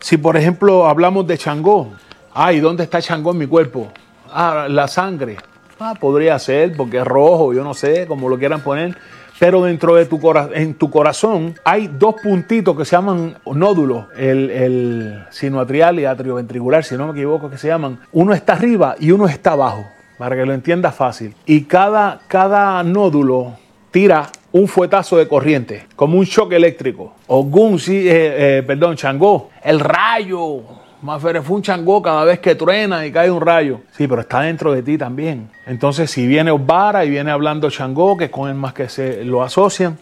Si 0.00 0.16
por 0.16 0.36
ejemplo 0.36 0.86
hablamos 0.86 1.26
de 1.26 1.36
Changó, 1.36 1.92
ay, 2.32 2.60
¿dónde 2.60 2.84
está 2.84 3.02
Changó 3.02 3.32
en 3.32 3.38
mi 3.38 3.46
cuerpo? 3.46 3.92
Ah, 4.32 4.66
la 4.68 4.88
sangre. 4.88 5.36
Ah, 5.78 5.94
podría 5.98 6.38
ser 6.38 6.76
porque 6.76 6.98
es 6.98 7.04
rojo, 7.04 7.52
yo 7.52 7.64
no 7.64 7.74
sé, 7.74 8.06
como 8.06 8.28
lo 8.28 8.38
quieran 8.38 8.60
poner. 8.60 8.96
Pero 9.38 9.64
dentro 9.64 9.94
de 9.94 10.04
tu, 10.04 10.20
en 10.52 10.74
tu 10.74 10.90
corazón 10.90 11.54
hay 11.64 11.88
dos 11.88 12.16
puntitos 12.22 12.76
que 12.76 12.84
se 12.84 12.92
llaman 12.92 13.38
nódulos, 13.46 14.04
el, 14.14 14.50
el 14.50 15.24
sinoatrial 15.30 15.98
y 15.98 16.04
atrioventricular, 16.04 16.84
si 16.84 16.96
no 16.96 17.06
me 17.06 17.12
equivoco, 17.12 17.48
que 17.48 17.56
se 17.56 17.68
llaman. 17.68 18.00
Uno 18.12 18.34
está 18.34 18.52
arriba 18.52 18.96
y 18.98 19.12
uno 19.12 19.26
está 19.26 19.52
abajo, 19.52 19.88
para 20.20 20.36
que 20.36 20.44
lo 20.44 20.52
entiendas 20.52 20.94
fácil. 20.94 21.34
Y 21.46 21.62
cada, 21.62 22.20
cada 22.28 22.82
nódulo 22.82 23.54
tira 23.90 24.26
un 24.52 24.68
fuetazo 24.68 25.16
de 25.16 25.26
corriente, 25.26 25.86
como 25.96 26.18
un 26.18 26.26
shock 26.26 26.52
eléctrico. 26.52 27.14
O 27.26 27.42
Gun, 27.44 27.78
sí, 27.78 28.06
eh, 28.06 28.58
eh, 28.58 28.62
perdón, 28.62 28.96
Changó, 28.96 29.48
el 29.64 29.80
rayo, 29.80 30.60
más 31.00 31.22
fue 31.22 31.56
un 31.56 31.62
changó 31.62 32.02
cada 32.02 32.22
vez 32.24 32.38
que 32.38 32.54
truena 32.54 33.06
y 33.06 33.10
cae 33.10 33.30
un 33.30 33.40
rayo. 33.40 33.80
Sí, 33.92 34.06
pero 34.06 34.20
está 34.20 34.42
dentro 34.42 34.74
de 34.74 34.82
ti 34.82 34.98
también. 34.98 35.48
Entonces, 35.64 36.10
si 36.10 36.26
viene 36.26 36.50
Osvara 36.50 37.06
y 37.06 37.08
viene 37.08 37.30
hablando 37.30 37.70
changó, 37.70 38.18
que 38.18 38.24
es 38.24 38.30
con 38.30 38.50
el 38.50 38.56
más 38.56 38.74
que 38.74 38.90
se 38.90 39.24
lo 39.24 39.42
asocian, 39.42 39.96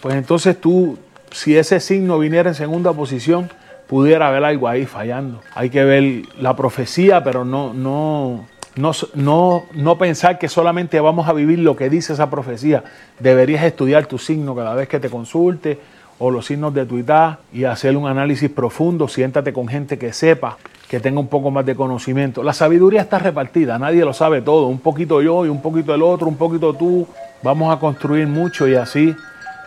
pues 0.00 0.14
entonces 0.14 0.58
tú, 0.58 0.96
si 1.30 1.54
ese 1.54 1.80
signo 1.80 2.18
viniera 2.18 2.48
en 2.48 2.54
segunda 2.54 2.94
posición, 2.94 3.50
pudiera 3.86 4.28
haber 4.28 4.44
algo 4.44 4.68
ahí 4.68 4.86
fallando. 4.86 5.40
Hay 5.54 5.68
que 5.68 5.84
ver 5.84 6.22
la 6.40 6.56
profecía, 6.56 7.22
pero 7.22 7.44
no, 7.44 7.74
no, 7.74 8.46
no, 8.76 8.90
no, 9.14 9.66
no 9.72 9.98
pensar 9.98 10.38
que 10.38 10.48
solamente 10.48 10.98
vamos 10.98 11.28
a 11.28 11.32
vivir 11.32 11.60
lo 11.60 11.76
que 11.76 11.88
dice 11.88 12.12
esa 12.12 12.28
profecía. 12.28 12.82
Deberías 13.20 13.64
estudiar 13.64 14.06
tu 14.06 14.18
signo 14.18 14.54
cada 14.56 14.74
vez 14.74 14.88
que 14.88 14.98
te 14.98 15.08
consulte 15.08 15.78
o 16.18 16.30
los 16.30 16.46
signos 16.46 16.74
de 16.74 16.86
tu 16.86 16.98
edad 16.98 17.38
y 17.52 17.64
hacer 17.64 17.96
un 17.96 18.08
análisis 18.08 18.50
profundo, 18.50 19.08
siéntate 19.08 19.52
con 19.52 19.68
gente 19.68 19.98
que 19.98 20.12
sepa, 20.12 20.58
que 20.88 21.00
tenga 21.00 21.20
un 21.20 21.28
poco 21.28 21.50
más 21.50 21.66
de 21.66 21.74
conocimiento. 21.74 22.42
La 22.42 22.52
sabiduría 22.52 23.02
está 23.02 23.18
repartida, 23.18 23.78
nadie 23.78 24.04
lo 24.04 24.12
sabe 24.12 24.42
todo, 24.42 24.66
un 24.66 24.80
poquito 24.80 25.22
yo 25.22 25.46
y 25.46 25.48
un 25.48 25.60
poquito 25.60 25.94
el 25.94 26.02
otro, 26.02 26.26
un 26.26 26.36
poquito 26.36 26.74
tú. 26.74 27.06
Vamos 27.42 27.74
a 27.74 27.78
construir 27.78 28.26
mucho 28.26 28.66
y 28.66 28.74
así 28.74 29.14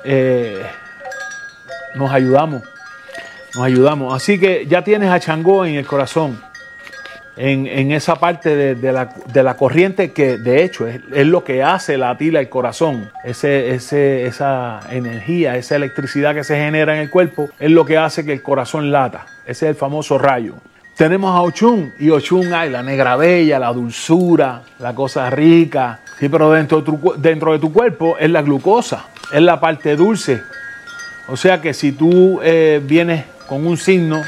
eh, 0.03 0.61
nos 1.95 2.11
ayudamos, 2.11 2.61
nos 3.55 3.63
ayudamos. 3.63 4.13
Así 4.13 4.39
que 4.39 4.65
ya 4.67 4.83
tienes 4.83 5.11
a 5.11 5.19
Changó 5.19 5.65
en 5.65 5.75
el 5.75 5.85
corazón 5.85 6.39
en, 7.37 7.91
esa 7.91 8.15
parte 8.15 8.75
de, 8.75 8.91
la, 9.43 9.57
corriente 9.57 10.11
que 10.11 10.37
de 10.37 10.63
hecho 10.63 10.87
es, 10.87 11.01
lo 11.27 11.43
que 11.43 11.63
hace 11.63 11.97
la 11.97 12.17
tila 12.17 12.39
el 12.39 12.49
corazón. 12.49 13.11
Ese, 13.23 13.75
esa 13.75 14.79
energía, 14.89 15.55
esa 15.55 15.75
electricidad 15.75 16.33
que 16.33 16.43
se 16.43 16.55
genera 16.55 16.95
en 16.95 17.01
el 17.01 17.09
cuerpo 17.09 17.49
es 17.59 17.71
lo 17.71 17.85
que 17.85 17.97
hace 17.97 18.25
que 18.25 18.33
el 18.33 18.41
corazón 18.41 18.91
lata. 18.91 19.25
Ese 19.45 19.65
es 19.65 19.69
el 19.71 19.75
famoso 19.75 20.17
rayo. 20.17 20.55
Tenemos 20.95 21.35
a 21.35 21.41
Ochun 21.41 21.93
y 21.99 22.09
Ochun 22.09 22.53
hay 22.53 22.71
la 22.71 22.81
negra 22.81 23.15
bella, 23.15 23.59
la 23.59 23.71
dulzura, 23.71 24.63
la 24.79 24.95
cosa 24.95 25.29
rica. 25.29 25.99
Sí, 26.19 26.27
pero 26.27 26.51
dentro 26.51 26.81
de 26.81 26.83
tu, 26.83 27.13
dentro 27.17 27.51
de 27.51 27.59
tu 27.59 27.71
cuerpo 27.71 28.17
es 28.17 28.31
la 28.31 28.41
glucosa, 28.41 29.05
es 29.31 29.41
la 29.41 29.59
parte 29.59 29.95
dulce. 29.95 30.41
O 31.27 31.37
sea 31.37 31.61
que 31.61 31.75
si 31.75 31.91
tú 31.91 32.39
eh, 32.41 32.81
vienes 32.83 33.25
con 33.47 33.67
un 33.67 33.77
signo, 33.77 34.23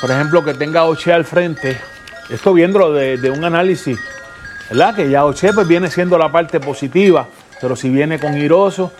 por 0.00 0.10
ejemplo, 0.10 0.44
que 0.44 0.54
tenga 0.54 0.84
Oche 0.84 1.12
al 1.12 1.24
frente, 1.24 1.76
esto 2.30 2.52
viendo 2.52 2.92
de, 2.92 3.30
un 3.30 3.44
análisis, 3.44 3.98
¿verdad? 4.70 4.94
Que 4.94 5.10
ya 5.10 5.22
pues, 5.22 5.68
viene 5.68 5.90
siendo 5.90 6.18
la 6.18 6.30
parte 6.32 6.60
positiva, 6.60 7.28
pero 7.60 7.76
si 7.76 7.90
viene 7.90 8.18
con 8.18 8.36
iroso, 8.36 8.92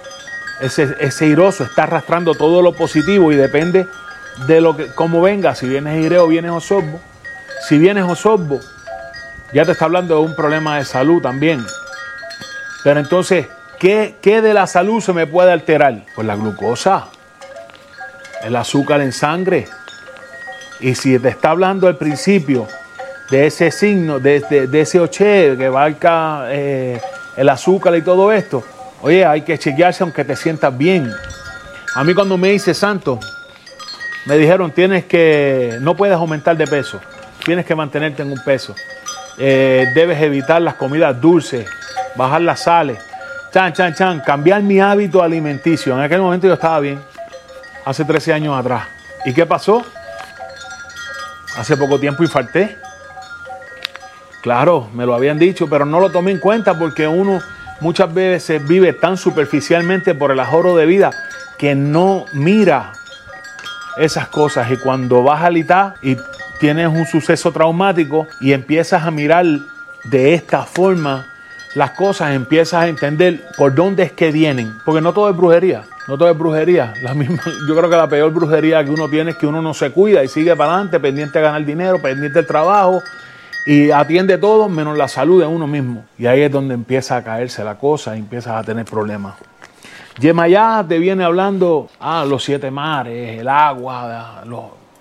ese, 0.61 0.95
ese 1.01 1.27
iroso 1.27 1.65
está 1.65 1.85
arrastrando 1.85 2.35
todo 2.35 2.63
lo 2.63 2.73
positivo 2.73 3.33
y 3.33 3.37
depende 3.37 3.87
de 4.47 4.61
lo 4.61 4.77
que, 4.77 4.87
cómo 4.95 5.21
venga, 5.23 5.55
si 5.55 5.67
vienes 5.67 6.05
Ireo 6.05 6.29
vienes 6.29 6.51
Osorbo. 6.51 7.01
Si 7.69 7.79
vienes 7.79 8.05
Osorbo, 8.05 8.61
ya 9.53 9.65
te 9.65 9.73
está 9.73 9.87
hablando 9.87 10.17
de 10.17 10.21
un 10.21 10.37
problema 10.37 10.77
de 10.79 10.85
salud 10.85 11.23
también. 11.23 11.65
Pero 12.83 13.01
entonces, 13.01 13.47
¿qué, 13.79 14.17
¿qué 14.21 14.43
de 14.43 14.53
la 14.53 14.67
salud 14.67 15.01
se 15.01 15.13
me 15.13 15.27
puede 15.27 15.51
alterar? 15.51 16.05
Pues 16.15 16.27
la 16.27 16.37
glucosa, 16.37 17.07
el 18.43 18.55
azúcar 18.57 19.01
en 19.01 19.13
sangre. 19.13 19.69
Y 20.81 20.95
si 20.95 21.19
te 21.19 21.29
está 21.29 21.51
hablando 21.51 21.87
al 21.87 21.97
principio 21.97 22.69
de 23.35 23.49
ese 23.49 23.73
signo, 23.73 24.21
de, 24.21 24.69
ese 24.73 25.01
oche 25.01 25.57
que 25.59 25.69
valga 25.69 26.45
eh, 26.51 27.01
el 27.37 27.49
azúcar 27.49 27.97
y 27.97 28.03
todo 28.03 28.31
esto, 28.31 28.63
oye, 29.03 29.27
hay 29.27 29.43
que 29.43 29.59
chequearse 29.59 30.05
aunque 30.05 30.25
te 30.25 30.37
sientas 30.37 30.79
bien. 30.79 31.11
A 31.97 32.05
mí 32.05 32.15
cuando 32.15 32.39
me 32.39 32.53
hice 32.53 32.75
santo, 32.75 33.19
me 34.27 34.39
dijeron, 34.39 34.71
tienes 34.71 35.07
que, 35.07 35.79
no 35.81 35.97
puedes 35.97 36.15
aumentar 36.15 36.57
de 36.57 36.65
peso, 36.69 37.01
tienes 37.45 37.67
que 37.67 37.75
mantenerte 37.75 38.23
en 38.23 38.31
un 38.31 38.39
peso. 38.45 38.73
Eh, 39.37 39.87
debes 39.97 40.23
evitar 40.23 40.63
las 40.63 40.75
comidas 40.75 41.21
dulces, 41.21 41.69
bajar 42.15 42.41
las 42.41 42.61
sales, 42.61 43.01
chan, 43.53 43.73
chan, 43.73 43.95
chan, 43.97 44.21
cambiar 44.21 44.63
mi 44.63 44.79
hábito 44.79 45.21
alimenticio. 45.21 45.93
En 45.95 46.03
aquel 46.03 46.21
momento 46.21 46.47
yo 46.47 46.55
estaba 46.55 46.79
bien, 46.79 47.01
hace 47.85 48.05
13 48.05 48.33
años 48.33 48.57
atrás. 48.57 48.87
¿Y 49.25 49.35
qué 49.35 49.45
pasó? 49.45 49.85
Hace 51.57 51.77
poco 51.77 51.99
tiempo 51.99 52.23
infarté. 52.23 52.79
Claro, 54.45 54.91
me 54.93 55.07
lo 55.07 55.15
habían 55.15 55.39
dicho, 55.39 55.69
pero 55.71 55.87
no 55.87 56.01
lo 56.01 56.11
tomé 56.11 56.31
en 56.31 56.39
cuenta 56.39 56.79
porque 56.79 57.09
uno 57.09 57.41
muchas 57.81 58.13
veces 58.13 58.63
vive 58.69 58.93
tan 58.93 59.17
superficialmente 59.17 60.15
por 60.15 60.31
el 60.33 60.39
ahorro 60.39 60.77
de 60.77 60.85
vida 60.85 61.13
que 61.57 61.75
no 61.75 62.27
mira 62.35 62.93
esas 63.97 64.29
cosas. 64.29 64.71
Y 64.71 64.77
cuando 64.77 65.23
vas 65.23 65.43
al 65.43 65.57
ITA 65.57 65.95
y 66.03 66.19
tienes 66.61 66.89
un 66.89 67.07
suceso 67.07 67.53
traumático 67.53 68.27
y 68.39 68.53
empiezas 68.53 69.05
a 69.05 69.11
mirar 69.11 69.47
de 70.05 70.35
esta 70.35 70.65
forma 70.65 71.25
las 71.75 71.93
cosas, 71.93 72.35
empiezas 72.35 72.83
a 72.83 72.89
entender 72.89 73.47
por 73.57 73.75
dónde 73.75 74.03
es 74.03 74.13
que 74.13 74.31
vienen. 74.31 74.75
Porque 74.85 75.01
no 75.01 75.15
todo 75.15 75.31
es 75.31 75.37
brujería. 75.39 75.85
No 76.07 76.19
todo 76.19 76.29
es 76.29 76.37
brujería. 76.37 76.93
La 77.03 77.15
misma, 77.15 77.43
yo 77.67 77.75
creo 77.75 77.89
que 77.89 77.97
la 77.97 78.11
peor 78.11 78.31
brujería 78.31 78.85
que 78.85 78.91
uno 78.91 79.09
tiene 79.09 79.31
es 79.31 79.39
que 79.39 79.47
uno 79.47 79.63
no 79.63 79.73
se 79.73 79.91
cuida 79.91 80.23
y 80.23 80.29
sigue 80.29 80.55
para 80.55 80.75
adelante, 80.75 81.01
pendiente 81.01 81.39
de 81.39 81.45
ganar 81.47 81.65
dinero, 81.65 82.03
pendiente 82.03 82.41
del 82.41 82.47
trabajo, 82.47 83.03
y 83.67 83.91
atiende 83.91 84.39
todo 84.39 84.69
menos 84.69 84.97
la 84.97 85.09
salud 85.09 85.41
de 85.41 85.47
uno 85.47 85.67
mismo. 85.67 86.05
Y 86.19 86.27
ahí 86.27 86.43
es 86.43 86.53
donde 86.53 86.75
empieza 86.75 87.17
a 87.17 87.25
caerse 87.25 87.65
la 87.65 87.79
cosa 87.79 88.17
y 88.17 88.21
empiezas 88.21 88.55
a 88.57 88.63
tener 88.63 88.85
problemas. 88.85 89.37
Yemayá 90.19 90.85
te 90.89 90.99
viene 90.99 91.25
hablando, 91.25 91.89
ah, 91.99 92.25
los 92.29 92.45
siete 92.45 92.71
mares, 92.71 93.41
el 93.41 93.49
agua, 93.49 94.45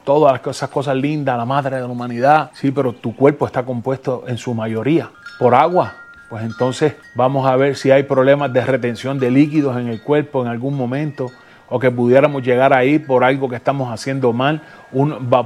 todas 0.03 0.41
esas 0.47 0.69
cosas 0.69 0.95
lindas, 0.95 1.37
la 1.37 1.45
madre 1.45 1.75
de 1.75 1.81
la 1.83 1.87
humanidad. 1.87 2.51
Sí, 2.53 2.71
pero 2.71 2.93
tu 2.93 3.15
cuerpo 3.15 3.45
está 3.45 3.63
compuesto 3.63 4.23
en 4.27 4.37
su 4.37 4.53
mayoría 4.53 5.11
por 5.37 5.53
agua. 5.53 5.93
Pues 6.29 6.43
entonces 6.43 6.95
vamos 7.13 7.45
a 7.45 7.55
ver 7.55 7.75
si 7.75 7.91
hay 7.91 8.03
problemas 8.03 8.51
de 8.51 8.65
retención 8.65 9.19
de 9.19 9.29
líquidos 9.29 9.77
en 9.77 9.87
el 9.87 10.01
cuerpo 10.01 10.41
en 10.41 10.47
algún 10.47 10.75
momento 10.75 11.31
o 11.69 11.79
que 11.79 11.91
pudiéramos 11.91 12.43
llegar 12.43 12.73
ahí 12.73 12.99
por 12.99 13.23
algo 13.23 13.49
que 13.49 13.55
estamos 13.55 13.91
haciendo 13.91 14.33
mal. 14.33 14.61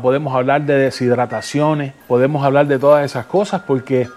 podemos 0.01 0.36
hablar 0.36 0.63
de 0.63 0.77
deshidrataciones, 0.77 1.93
podemos 2.07 2.43
hablar 2.43 2.67
de 2.67 2.79
todas 2.79 3.05
esas 3.05 3.25
cosas 3.25 3.62
porque 3.65 4.07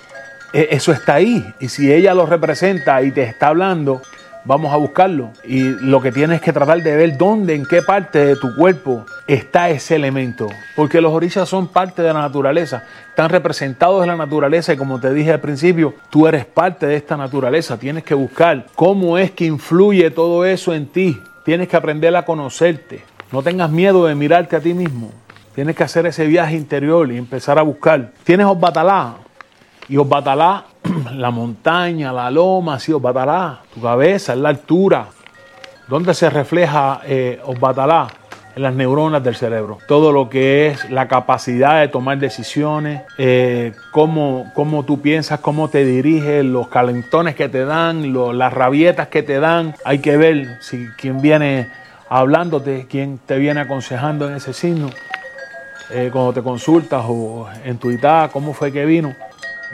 e, 0.52 0.68
eso 0.70 0.92
está 0.92 1.14
ahí. 1.14 1.44
Y 1.60 1.68
si 1.68 1.92
ella 1.92 2.14
lo 2.14 2.26
representa 2.26 3.02
y 3.02 3.12
te 3.12 3.22
está 3.22 3.48
hablando, 3.48 4.02
vamos 4.44 4.72
a 4.72 4.76
buscarlo. 4.76 5.30
Y 5.44 5.60
lo 5.62 6.00
que 6.00 6.12
tienes 6.12 6.40
que 6.40 6.52
tratar 6.52 6.82
de 6.82 6.96
ver 6.96 7.16
dónde, 7.16 7.54
en 7.54 7.66
qué 7.66 7.82
parte 7.82 8.24
de 8.24 8.36
tu 8.36 8.54
cuerpo 8.56 9.04
está 9.26 9.70
ese 9.70 9.96
elemento. 9.96 10.48
Porque 10.76 11.00
los 11.00 11.12
orillas 11.12 11.48
son 11.48 11.68
parte 11.68 12.02
de 12.02 12.12
la 12.12 12.20
naturaleza, 12.20 12.84
están 13.08 13.30
representados 13.30 14.02
en 14.02 14.08
la 14.08 14.16
naturaleza 14.16 14.72
y 14.72 14.76
como 14.76 15.00
te 15.00 15.12
dije 15.12 15.32
al 15.32 15.40
principio, 15.40 15.94
tú 16.10 16.26
eres 16.26 16.44
parte 16.44 16.86
de 16.86 16.96
esta 16.96 17.16
naturaleza. 17.16 17.78
Tienes 17.78 18.04
que 18.04 18.14
buscar 18.14 18.66
cómo 18.74 19.18
es 19.18 19.30
que 19.30 19.44
influye 19.44 20.10
todo 20.10 20.44
eso 20.44 20.74
en 20.74 20.86
ti. 20.86 21.20
Tienes 21.50 21.66
que 21.66 21.76
aprender 21.76 22.14
a 22.14 22.24
conocerte. 22.24 23.02
No 23.32 23.42
tengas 23.42 23.68
miedo 23.72 24.06
de 24.06 24.14
mirarte 24.14 24.54
a 24.54 24.60
ti 24.60 24.72
mismo. 24.72 25.10
Tienes 25.52 25.74
que 25.74 25.82
hacer 25.82 26.06
ese 26.06 26.24
viaje 26.24 26.54
interior 26.54 27.10
y 27.10 27.18
empezar 27.18 27.58
a 27.58 27.62
buscar. 27.62 28.12
Tienes 28.22 28.46
Osbatalá. 28.46 29.16
Y 29.88 29.96
Osbatalá, 29.96 30.66
la 31.12 31.32
montaña, 31.32 32.12
la 32.12 32.30
loma, 32.30 32.78
sí, 32.78 32.92
Osbatalá. 32.92 33.62
Tu 33.74 33.82
cabeza, 33.82 34.32
es 34.32 34.38
la 34.38 34.50
altura. 34.50 35.08
¿Dónde 35.88 36.14
se 36.14 36.30
refleja 36.30 37.00
eh, 37.04 37.40
Osbatalá? 37.44 38.06
En 38.56 38.62
las 38.62 38.74
neuronas 38.74 39.22
del 39.22 39.36
cerebro. 39.36 39.78
Todo 39.86 40.12
lo 40.12 40.28
que 40.28 40.68
es 40.68 40.90
la 40.90 41.08
capacidad 41.08 41.80
de 41.80 41.88
tomar 41.88 42.18
decisiones, 42.18 43.02
eh, 43.18 43.72
cómo, 43.92 44.50
cómo, 44.54 44.84
tú 44.84 45.00
piensas, 45.00 45.40
cómo 45.40 45.68
te 45.68 45.84
diriges, 45.84 46.44
los 46.44 46.68
calentones 46.68 47.34
que 47.34 47.48
te 47.48 47.64
dan, 47.64 48.12
las 48.36 48.52
rabietas 48.52 49.08
que 49.08 49.22
te 49.22 49.40
dan. 49.40 49.74
Hay 49.84 49.98
que 50.00 50.16
ver 50.16 50.58
si 50.60 50.88
quién 50.96 51.20
viene 51.20 51.68
hablándote, 52.08 52.86
quién 52.90 53.18
te 53.24 53.38
viene 53.38 53.60
aconsejando 53.60 54.28
en 54.28 54.36
ese 54.36 54.52
signo. 54.52 54.90
Eh, 55.92 56.10
cuando 56.12 56.32
te 56.32 56.42
consultas 56.42 57.04
o 57.06 57.48
en 57.64 57.78
tu 57.78 57.90
cómo 58.32 58.52
fue 58.52 58.70
que 58.70 58.84
vino, 58.84 59.14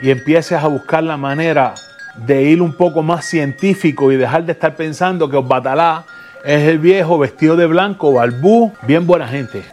y 0.01 0.09
empieces 0.09 0.63
a 0.63 0.67
buscar 0.67 1.03
la 1.03 1.17
manera 1.17 1.75
de 2.15 2.43
ir 2.43 2.61
un 2.61 2.73
poco 2.73 3.03
más 3.03 3.25
científico 3.25 4.11
y 4.11 4.17
dejar 4.17 4.43
de 4.43 4.53
estar 4.53 4.75
pensando 4.75 5.29
que 5.29 5.37
os 5.37 5.47
batalá 5.47 6.05
es 6.47 6.63
el 6.63 6.79
viejo 6.79 7.17
vestido 7.19 7.57
de 7.57 7.65
blanco, 7.65 8.13
balbú, 8.13 8.71
bien 8.83 9.05
buena 9.05 9.27
gente. 9.27 9.65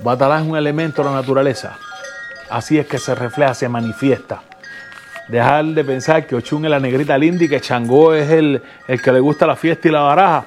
Batalá 0.00 0.40
es 0.40 0.46
un 0.46 0.56
elemento 0.56 1.02
de 1.02 1.10
la 1.10 1.16
naturaleza. 1.16 1.76
Así 2.48 2.78
es 2.78 2.86
que 2.86 2.98
se 2.98 3.16
refleja, 3.16 3.52
se 3.52 3.68
manifiesta. 3.68 4.42
Dejar 5.26 5.64
de 5.64 5.84
pensar 5.84 6.24
que 6.24 6.36
Ochun 6.36 6.64
es 6.64 6.70
la 6.70 6.78
negrita 6.78 7.18
linda 7.18 7.44
y 7.44 7.48
que 7.48 7.60
Changó 7.60 8.14
es 8.14 8.30
el, 8.30 8.62
el 8.86 9.02
que 9.02 9.10
le 9.10 9.18
gusta 9.18 9.44
la 9.44 9.56
fiesta 9.56 9.88
y 9.88 9.90
la 9.90 10.02
baraja 10.02 10.46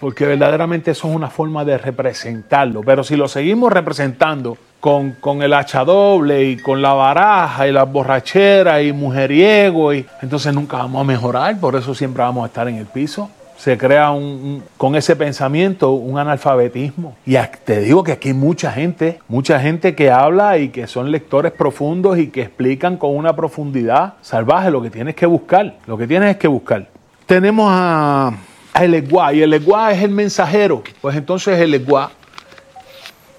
porque 0.00 0.24
verdaderamente 0.24 0.92
eso 0.92 1.08
es 1.08 1.14
una 1.14 1.28
forma 1.28 1.64
de 1.66 1.76
representarlo. 1.76 2.80
Pero 2.82 3.04
si 3.04 3.16
lo 3.16 3.28
seguimos 3.28 3.70
representando 3.72 4.56
con, 4.80 5.12
con, 5.12 5.42
el 5.42 5.52
hacha 5.52 5.84
doble 5.84 6.44
y 6.44 6.56
con 6.56 6.80
la 6.80 6.94
baraja 6.94 7.66
y 7.66 7.72
las 7.72 7.90
borracheras 7.90 8.82
y 8.82 8.92
mujeriego, 8.92 9.92
y, 9.92 10.06
entonces 10.22 10.54
nunca 10.54 10.78
vamos 10.78 11.02
a 11.02 11.04
mejorar, 11.04 11.58
por 11.58 11.76
eso 11.76 11.94
siempre 11.94 12.22
vamos 12.22 12.44
a 12.44 12.46
estar 12.46 12.68
en 12.68 12.76
el 12.76 12.86
piso. 12.86 13.28
Se 13.58 13.76
crea 13.76 14.12
un, 14.12 14.62
con 14.76 14.94
ese 14.94 15.16
pensamiento 15.16 15.90
un 15.90 16.18
analfabetismo. 16.18 17.16
Y 17.26 17.36
te 17.64 17.80
digo 17.80 18.02
que 18.04 18.12
aquí 18.12 18.28
hay 18.28 18.34
mucha 18.34 18.72
gente, 18.72 19.18
mucha 19.28 19.60
gente 19.60 19.94
que 19.94 20.10
habla 20.10 20.58
y 20.58 20.70
que 20.70 20.86
son 20.86 21.10
lectores 21.10 21.52
profundos 21.52 22.18
y 22.18 22.28
que 22.28 22.42
explican 22.42 22.96
con 22.96 23.14
una 23.14 23.34
profundidad 23.36 24.14
salvaje 24.22 24.70
lo 24.70 24.80
que 24.80 24.90
tienes 24.90 25.14
que 25.16 25.26
buscar. 25.26 25.76
Lo 25.86 25.98
que 25.98 26.06
tienes 26.06 26.30
es 26.30 26.36
que 26.36 26.48
buscar. 26.48 26.86
Tenemos 27.26 27.68
a 27.70 28.32
el 28.80 28.94
eguá 28.94 29.32
y 29.32 29.42
el 29.42 29.52
eguá 29.52 29.92
es 29.92 30.02
el 30.02 30.10
mensajero. 30.10 30.82
Pues 31.00 31.16
entonces 31.16 31.58
el 31.58 31.74
eguá 31.74 32.12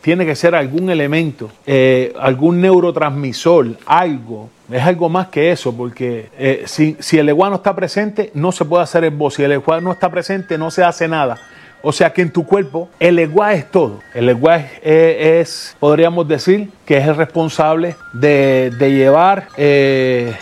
tiene 0.01 0.25
que 0.25 0.36
ser 0.36 0.56
algún 0.56 0.89
elemento, 0.89 1.50
eh, 1.65 2.13
algún 2.20 2.62
neurotransmisor, 2.62 3.77
algo. 3.86 4.50
Es 4.72 4.84
algo 4.84 5.10
más 5.10 5.27
que 5.27 5.51
eso, 5.51 5.75
porque 5.75 6.29
eh, 6.38 6.63
si, 6.68 6.96
el 7.18 7.29
eguá 7.29 7.50
no 7.50 7.58
está 7.58 7.75
presente, 7.75 8.32
no 8.34 8.51
se 8.51 8.65
puede 8.65 8.84
hacer 8.84 9.03
el 9.03 9.12
voz. 9.12 9.36
Si 9.36 9.44
el 9.44 9.51
eguá 9.51 9.82
no 9.82 9.91
está 9.91 10.10
presente, 10.10 10.58
no 10.58 10.72
se 10.72 10.84
hace 10.84 11.08
nada. 11.08 11.38
O 11.82 11.91
sea 11.91 12.12
que 12.12 12.22
en 12.22 12.32
tu 12.32 12.46
cuerpo 12.46 12.89
el 13.00 13.18
eguá 13.20 13.53
es 13.53 13.72
todo. 13.72 14.01
El 14.13 14.29
eguá 14.29 14.58
es, 14.84 15.75
podríamos 15.79 16.27
decir, 16.27 16.70
que 16.86 16.98
es 16.98 17.08
el 17.08 17.15
responsable 17.15 17.96
de, 18.13 18.72
llevar 18.79 19.48
eh, 19.58 20.36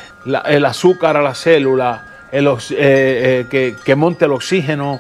el 0.46 0.66
azúcar 0.66 1.16
a 1.16 1.22
la 1.22 1.36
célula, 1.36 2.04
que, 2.32 3.76
que 3.86 3.96
monte 3.96 4.26
el 4.26 4.32
oxígeno. 4.32 5.00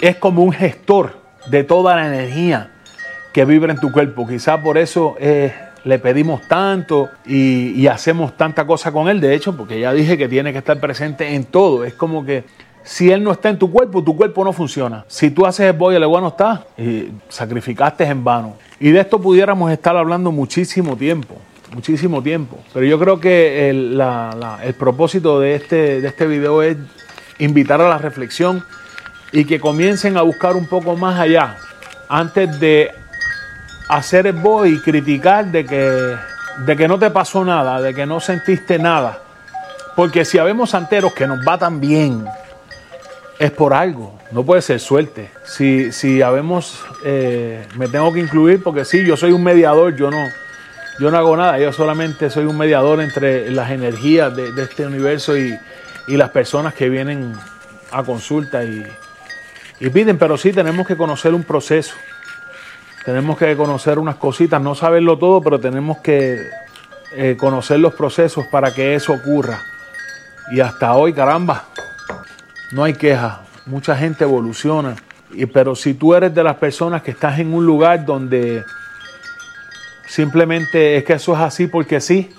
Es 0.00 0.16
como 0.16 0.42
un 0.42 0.52
gestor 0.52 1.18
de 1.48 1.62
toda 1.64 1.96
la 1.96 2.06
energía 2.06 2.70
que 3.32 3.44
vibra 3.44 3.72
en 3.72 3.80
tu 3.80 3.92
cuerpo. 3.92 4.26
Quizá 4.26 4.62
por 4.62 4.78
eso 4.78 5.16
eh, 5.18 5.52
le 5.84 5.98
pedimos 5.98 6.42
tanto 6.48 7.10
y, 7.26 7.86
hacemos 7.86 8.36
tanta 8.36 8.66
cosa 8.66 8.92
con 8.92 9.08
Él. 9.08 9.20
De 9.20 9.34
hecho, 9.34 9.56
porque 9.56 9.80
ya 9.80 9.92
dije 9.92 10.18
que 10.18 10.28
tiene 10.28 10.52
que 10.52 10.58
estar 10.58 10.78
presente 10.80 11.34
en 11.34 11.44
todo. 11.44 11.84
Es 11.84 11.94
como 11.94 12.24
que 12.24 12.44
si 12.82 13.10
Él 13.10 13.22
no 13.22 13.32
está 13.32 13.48
en 13.48 13.58
tu 13.58 13.70
cuerpo, 13.70 14.02
tu 14.02 14.16
cuerpo 14.16 14.44
no 14.44 14.52
funciona. 14.52 15.04
Si 15.08 15.30
tú 15.30 15.46
haces 15.46 15.66
el 15.66 15.72
boy, 15.74 15.94
el 15.94 16.02
no 16.02 16.28
está, 16.28 16.64
y 16.76 17.08
sacrificaste 17.28 18.04
en 18.04 18.24
vano. 18.24 18.56
Y 18.78 18.90
de 18.90 19.00
esto 19.00 19.20
pudiéramos 19.20 19.70
estar 19.70 19.96
hablando 19.96 20.32
muchísimo 20.32 20.96
tiempo. 20.96 21.36
Muchísimo 21.74 22.20
tiempo. 22.20 22.58
Pero 22.74 22.84
yo 22.84 22.98
creo 22.98 23.20
que 23.20 23.70
el, 23.70 24.02
el 24.64 24.74
propósito 24.74 25.38
de 25.38 25.54
este, 25.54 26.00
de 26.00 26.08
este 26.08 26.26
video 26.26 26.62
es 26.62 26.76
invitar 27.38 27.80
a 27.80 27.88
la 27.88 27.98
reflexión 27.98 28.64
y 29.32 29.44
que 29.44 29.60
comiencen 29.60 30.16
a 30.16 30.22
buscar 30.22 30.56
un 30.56 30.66
poco 30.66 30.96
más 30.96 31.18
allá 31.20 31.56
antes 32.08 32.58
de 32.58 32.90
hacer 33.90 34.32
boy 34.32 34.74
y 34.74 34.80
criticar 34.80 35.46
de 35.46 35.64
que, 35.64 36.16
de 36.58 36.76
que 36.76 36.86
no 36.86 36.98
te 36.98 37.10
pasó 37.10 37.44
nada, 37.44 37.80
de 37.80 37.92
que 37.92 38.06
no 38.06 38.20
sentiste 38.20 38.78
nada. 38.78 39.18
Porque 39.96 40.24
si 40.24 40.38
habemos 40.38 40.70
santeros 40.70 41.12
que 41.12 41.26
nos 41.26 41.40
va 41.46 41.58
tan 41.58 41.80
bien, 41.80 42.24
es 43.38 43.50
por 43.50 43.74
algo, 43.74 44.16
no 44.30 44.44
puede 44.44 44.62
ser 44.62 44.78
suerte. 44.78 45.30
Si, 45.44 45.90
si 45.92 46.22
habemos, 46.22 46.80
eh, 47.04 47.66
me 47.76 47.88
tengo 47.88 48.12
que 48.12 48.20
incluir 48.20 48.62
porque 48.62 48.84
sí, 48.84 49.04
yo 49.04 49.16
soy 49.16 49.32
un 49.32 49.42
mediador, 49.42 49.96
yo 49.96 50.10
no, 50.10 50.24
yo 51.00 51.10
no 51.10 51.18
hago 51.18 51.36
nada, 51.36 51.58
yo 51.58 51.72
solamente 51.72 52.30
soy 52.30 52.44
un 52.44 52.56
mediador 52.56 53.00
entre 53.00 53.50
las 53.50 53.70
energías 53.70 54.34
de, 54.36 54.50
este 54.62 54.86
universo 54.86 55.36
y, 55.36 55.58
las 56.06 56.30
personas 56.30 56.74
que 56.74 56.88
vienen 56.88 57.32
a 57.92 58.02
consulta 58.02 58.64
y, 58.64 58.84
y 59.78 59.90
piden, 59.90 60.18
pero 60.18 60.36
sí 60.36 60.52
tenemos 60.52 60.84
que 60.84 60.96
conocer 60.96 61.32
un 61.34 61.44
proceso. 61.44 61.94
Tenemos 63.04 63.38
que 63.38 63.56
conocer 63.56 63.98
unas 63.98 64.16
cositas, 64.16 64.60
no 64.60 64.74
saberlo 64.74 65.18
todo, 65.18 65.40
pero 65.40 65.58
tenemos 65.58 65.98
que 65.98 66.48
eh, 67.12 67.36
conocer 67.38 67.80
los 67.80 67.94
procesos 67.94 68.46
para 68.46 68.74
que 68.74 68.94
eso 68.94 69.14
ocurra. 69.14 69.62
Y 70.52 70.60
hasta 70.60 70.94
hoy, 70.94 71.12
caramba, 71.14 71.64
no 72.72 72.84
hay 72.84 72.94
queja. 72.94 73.42
Mucha 73.64 73.96
gente 73.96 74.24
evoluciona. 74.24 74.96
Y, 75.32 75.46
pero 75.46 75.74
si 75.74 75.94
tú 75.94 76.14
eres 76.14 76.34
de 76.34 76.44
las 76.44 76.56
personas 76.56 77.02
que 77.02 77.12
estás 77.12 77.38
en 77.38 77.54
un 77.54 77.64
lugar 77.64 78.04
donde 78.04 78.64
simplemente 80.06 80.96
es 80.96 81.04
que 81.04 81.14
eso 81.14 81.34
es 81.34 81.40
así 81.40 81.68
porque 81.68 82.00
sí, 82.00 82.30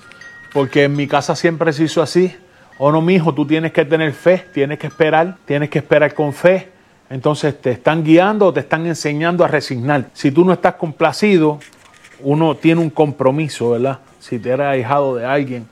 porque 0.53 0.83
en 0.83 0.95
mi 0.95 1.07
casa 1.07 1.35
siempre 1.35 1.73
se 1.73 1.85
hizo 1.85 2.01
así, 2.01 2.35
o 2.77 2.91
no, 2.91 3.01
mi 3.01 3.15
hijo, 3.15 3.33
tú 3.33 3.47
tienes 3.47 3.71
que 3.71 3.85
tener 3.85 4.11
fe, 4.13 4.45
tienes 4.53 4.77
que 4.77 4.87
esperar, 4.87 5.37
tienes 5.45 5.69
que 5.69 5.79
esperar 5.79 6.13
con 6.13 6.33
fe 6.33 6.69
entonces 7.11 7.59
te 7.59 7.71
están 7.71 8.03
guiando 8.03 8.47
o 8.47 8.53
te 8.53 8.61
están 8.61 8.85
enseñando 8.87 9.43
a 9.43 9.47
resignar. 9.47 10.09
Si 10.13 10.31
tú 10.31 10.45
no 10.45 10.53
estás 10.53 10.75
complacido, 10.75 11.59
uno 12.21 12.55
tiene 12.55 12.79
un 12.79 12.89
compromiso, 12.89 13.71
¿verdad? 13.71 13.99
Si 14.19 14.39
te 14.39 14.51
eres 14.51 14.67
ahijado 14.67 15.15
de 15.15 15.25
alguien, 15.25 15.67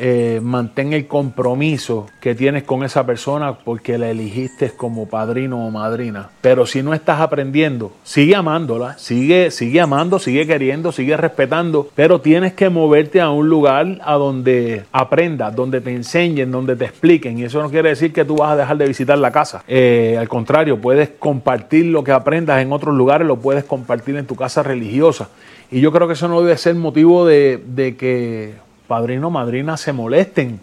eh, 0.00 0.40
mantén 0.42 0.94
el 0.94 1.06
compromiso 1.06 2.06
que 2.20 2.34
tienes 2.34 2.62
con 2.62 2.84
esa 2.84 3.04
persona 3.04 3.58
porque 3.58 3.98
la 3.98 4.10
elegiste 4.10 4.70
como 4.70 5.06
padrino 5.06 5.66
o 5.66 5.70
madrina. 5.70 6.30
Pero 6.40 6.64
si 6.64 6.82
no 6.82 6.94
estás 6.94 7.20
aprendiendo, 7.20 7.92
sigue 8.02 8.34
amándola, 8.34 8.96
sigue, 8.96 9.50
sigue 9.50 9.80
amando, 9.80 10.18
sigue 10.18 10.46
queriendo, 10.46 10.90
sigue 10.90 11.16
respetando, 11.16 11.88
pero 11.94 12.20
tienes 12.20 12.54
que 12.54 12.70
moverte 12.70 13.20
a 13.20 13.28
un 13.30 13.50
lugar 13.50 14.00
a 14.02 14.14
donde 14.14 14.84
aprendas, 14.90 15.54
donde 15.54 15.82
te 15.82 15.94
enseñen, 15.94 16.50
donde 16.50 16.76
te 16.76 16.86
expliquen. 16.86 17.38
Y 17.38 17.44
eso 17.44 17.62
no 17.62 17.68
quiere 17.70 17.90
decir 17.90 18.12
que 18.12 18.24
tú 18.24 18.36
vas 18.36 18.52
a 18.52 18.56
dejar 18.56 18.78
de 18.78 18.86
visitar 18.86 19.18
la 19.18 19.30
casa. 19.30 19.62
Eh, 19.68 20.16
al 20.18 20.28
contrario, 20.28 20.80
puedes 20.80 21.10
compartir 21.10 21.86
lo 21.86 22.02
que 22.02 22.12
aprendas 22.12 22.62
en 22.62 22.72
otros 22.72 22.94
lugares, 22.94 23.26
lo 23.26 23.36
puedes 23.36 23.64
compartir 23.64 24.16
en 24.16 24.26
tu 24.26 24.34
casa 24.34 24.62
religiosa. 24.62 25.28
Y 25.70 25.80
yo 25.80 25.92
creo 25.92 26.06
que 26.06 26.14
eso 26.14 26.26
no 26.26 26.40
debe 26.40 26.56
ser 26.56 26.74
motivo 26.74 27.26
de, 27.26 27.62
de 27.64 27.96
que 27.96 28.54
padrino, 28.90 29.30
madrina 29.30 29.76
se 29.76 29.92
molesten. 29.92 30.58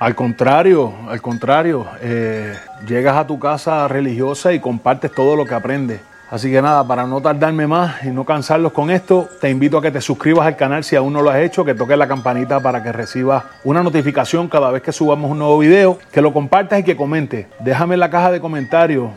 Al 0.00 0.14
contrario, 0.14 0.90
al 1.06 1.20
contrario, 1.20 1.86
eh, 2.00 2.56
llegas 2.86 3.14
a 3.14 3.26
tu 3.26 3.38
casa 3.38 3.86
religiosa 3.86 4.54
y 4.54 4.58
compartes 4.58 5.12
todo 5.12 5.36
lo 5.36 5.44
que 5.44 5.54
aprendes. 5.54 6.00
Así 6.30 6.50
que 6.50 6.62
nada, 6.62 6.86
para 6.88 7.06
no 7.06 7.20
tardarme 7.20 7.66
más 7.66 8.02
y 8.04 8.08
no 8.08 8.24
cansarlos 8.24 8.72
con 8.72 8.90
esto, 8.90 9.28
te 9.42 9.50
invito 9.50 9.76
a 9.76 9.82
que 9.82 9.90
te 9.90 10.00
suscribas 10.00 10.46
al 10.46 10.56
canal 10.56 10.82
si 10.82 10.96
aún 10.96 11.12
no 11.12 11.20
lo 11.20 11.28
has 11.28 11.40
hecho, 11.40 11.62
que 11.62 11.74
toques 11.74 11.98
la 11.98 12.08
campanita 12.08 12.58
para 12.58 12.82
que 12.82 12.90
recibas 12.90 13.44
una 13.64 13.82
notificación 13.82 14.48
cada 14.48 14.70
vez 14.70 14.80
que 14.80 14.92
subamos 14.92 15.30
un 15.30 15.38
nuevo 15.38 15.58
video, 15.58 15.98
que 16.10 16.22
lo 16.22 16.32
compartas 16.32 16.80
y 16.80 16.84
que 16.84 16.96
comentes. 16.96 17.48
Déjame 17.60 17.94
en 17.94 18.00
la 18.00 18.08
caja 18.08 18.32
de 18.32 18.40
comentarios 18.40 19.10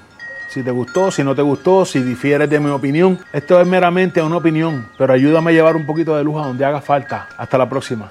si 0.51 0.63
te 0.63 0.71
gustó, 0.71 1.11
si 1.11 1.23
no 1.23 1.33
te 1.33 1.41
gustó, 1.41 1.85
si 1.85 2.01
difieres 2.01 2.49
de 2.49 2.59
mi 2.59 2.69
opinión. 2.69 3.17
Esto 3.31 3.61
es 3.61 3.65
meramente 3.65 4.21
una 4.21 4.35
opinión, 4.35 4.85
pero 4.97 5.13
ayúdame 5.13 5.51
a 5.51 5.53
llevar 5.53 5.77
un 5.77 5.85
poquito 5.85 6.17
de 6.17 6.25
luz 6.25 6.41
a 6.41 6.47
donde 6.47 6.65
haga 6.65 6.81
falta. 6.81 7.29
Hasta 7.37 7.57
la 7.57 7.69
próxima. 7.69 7.99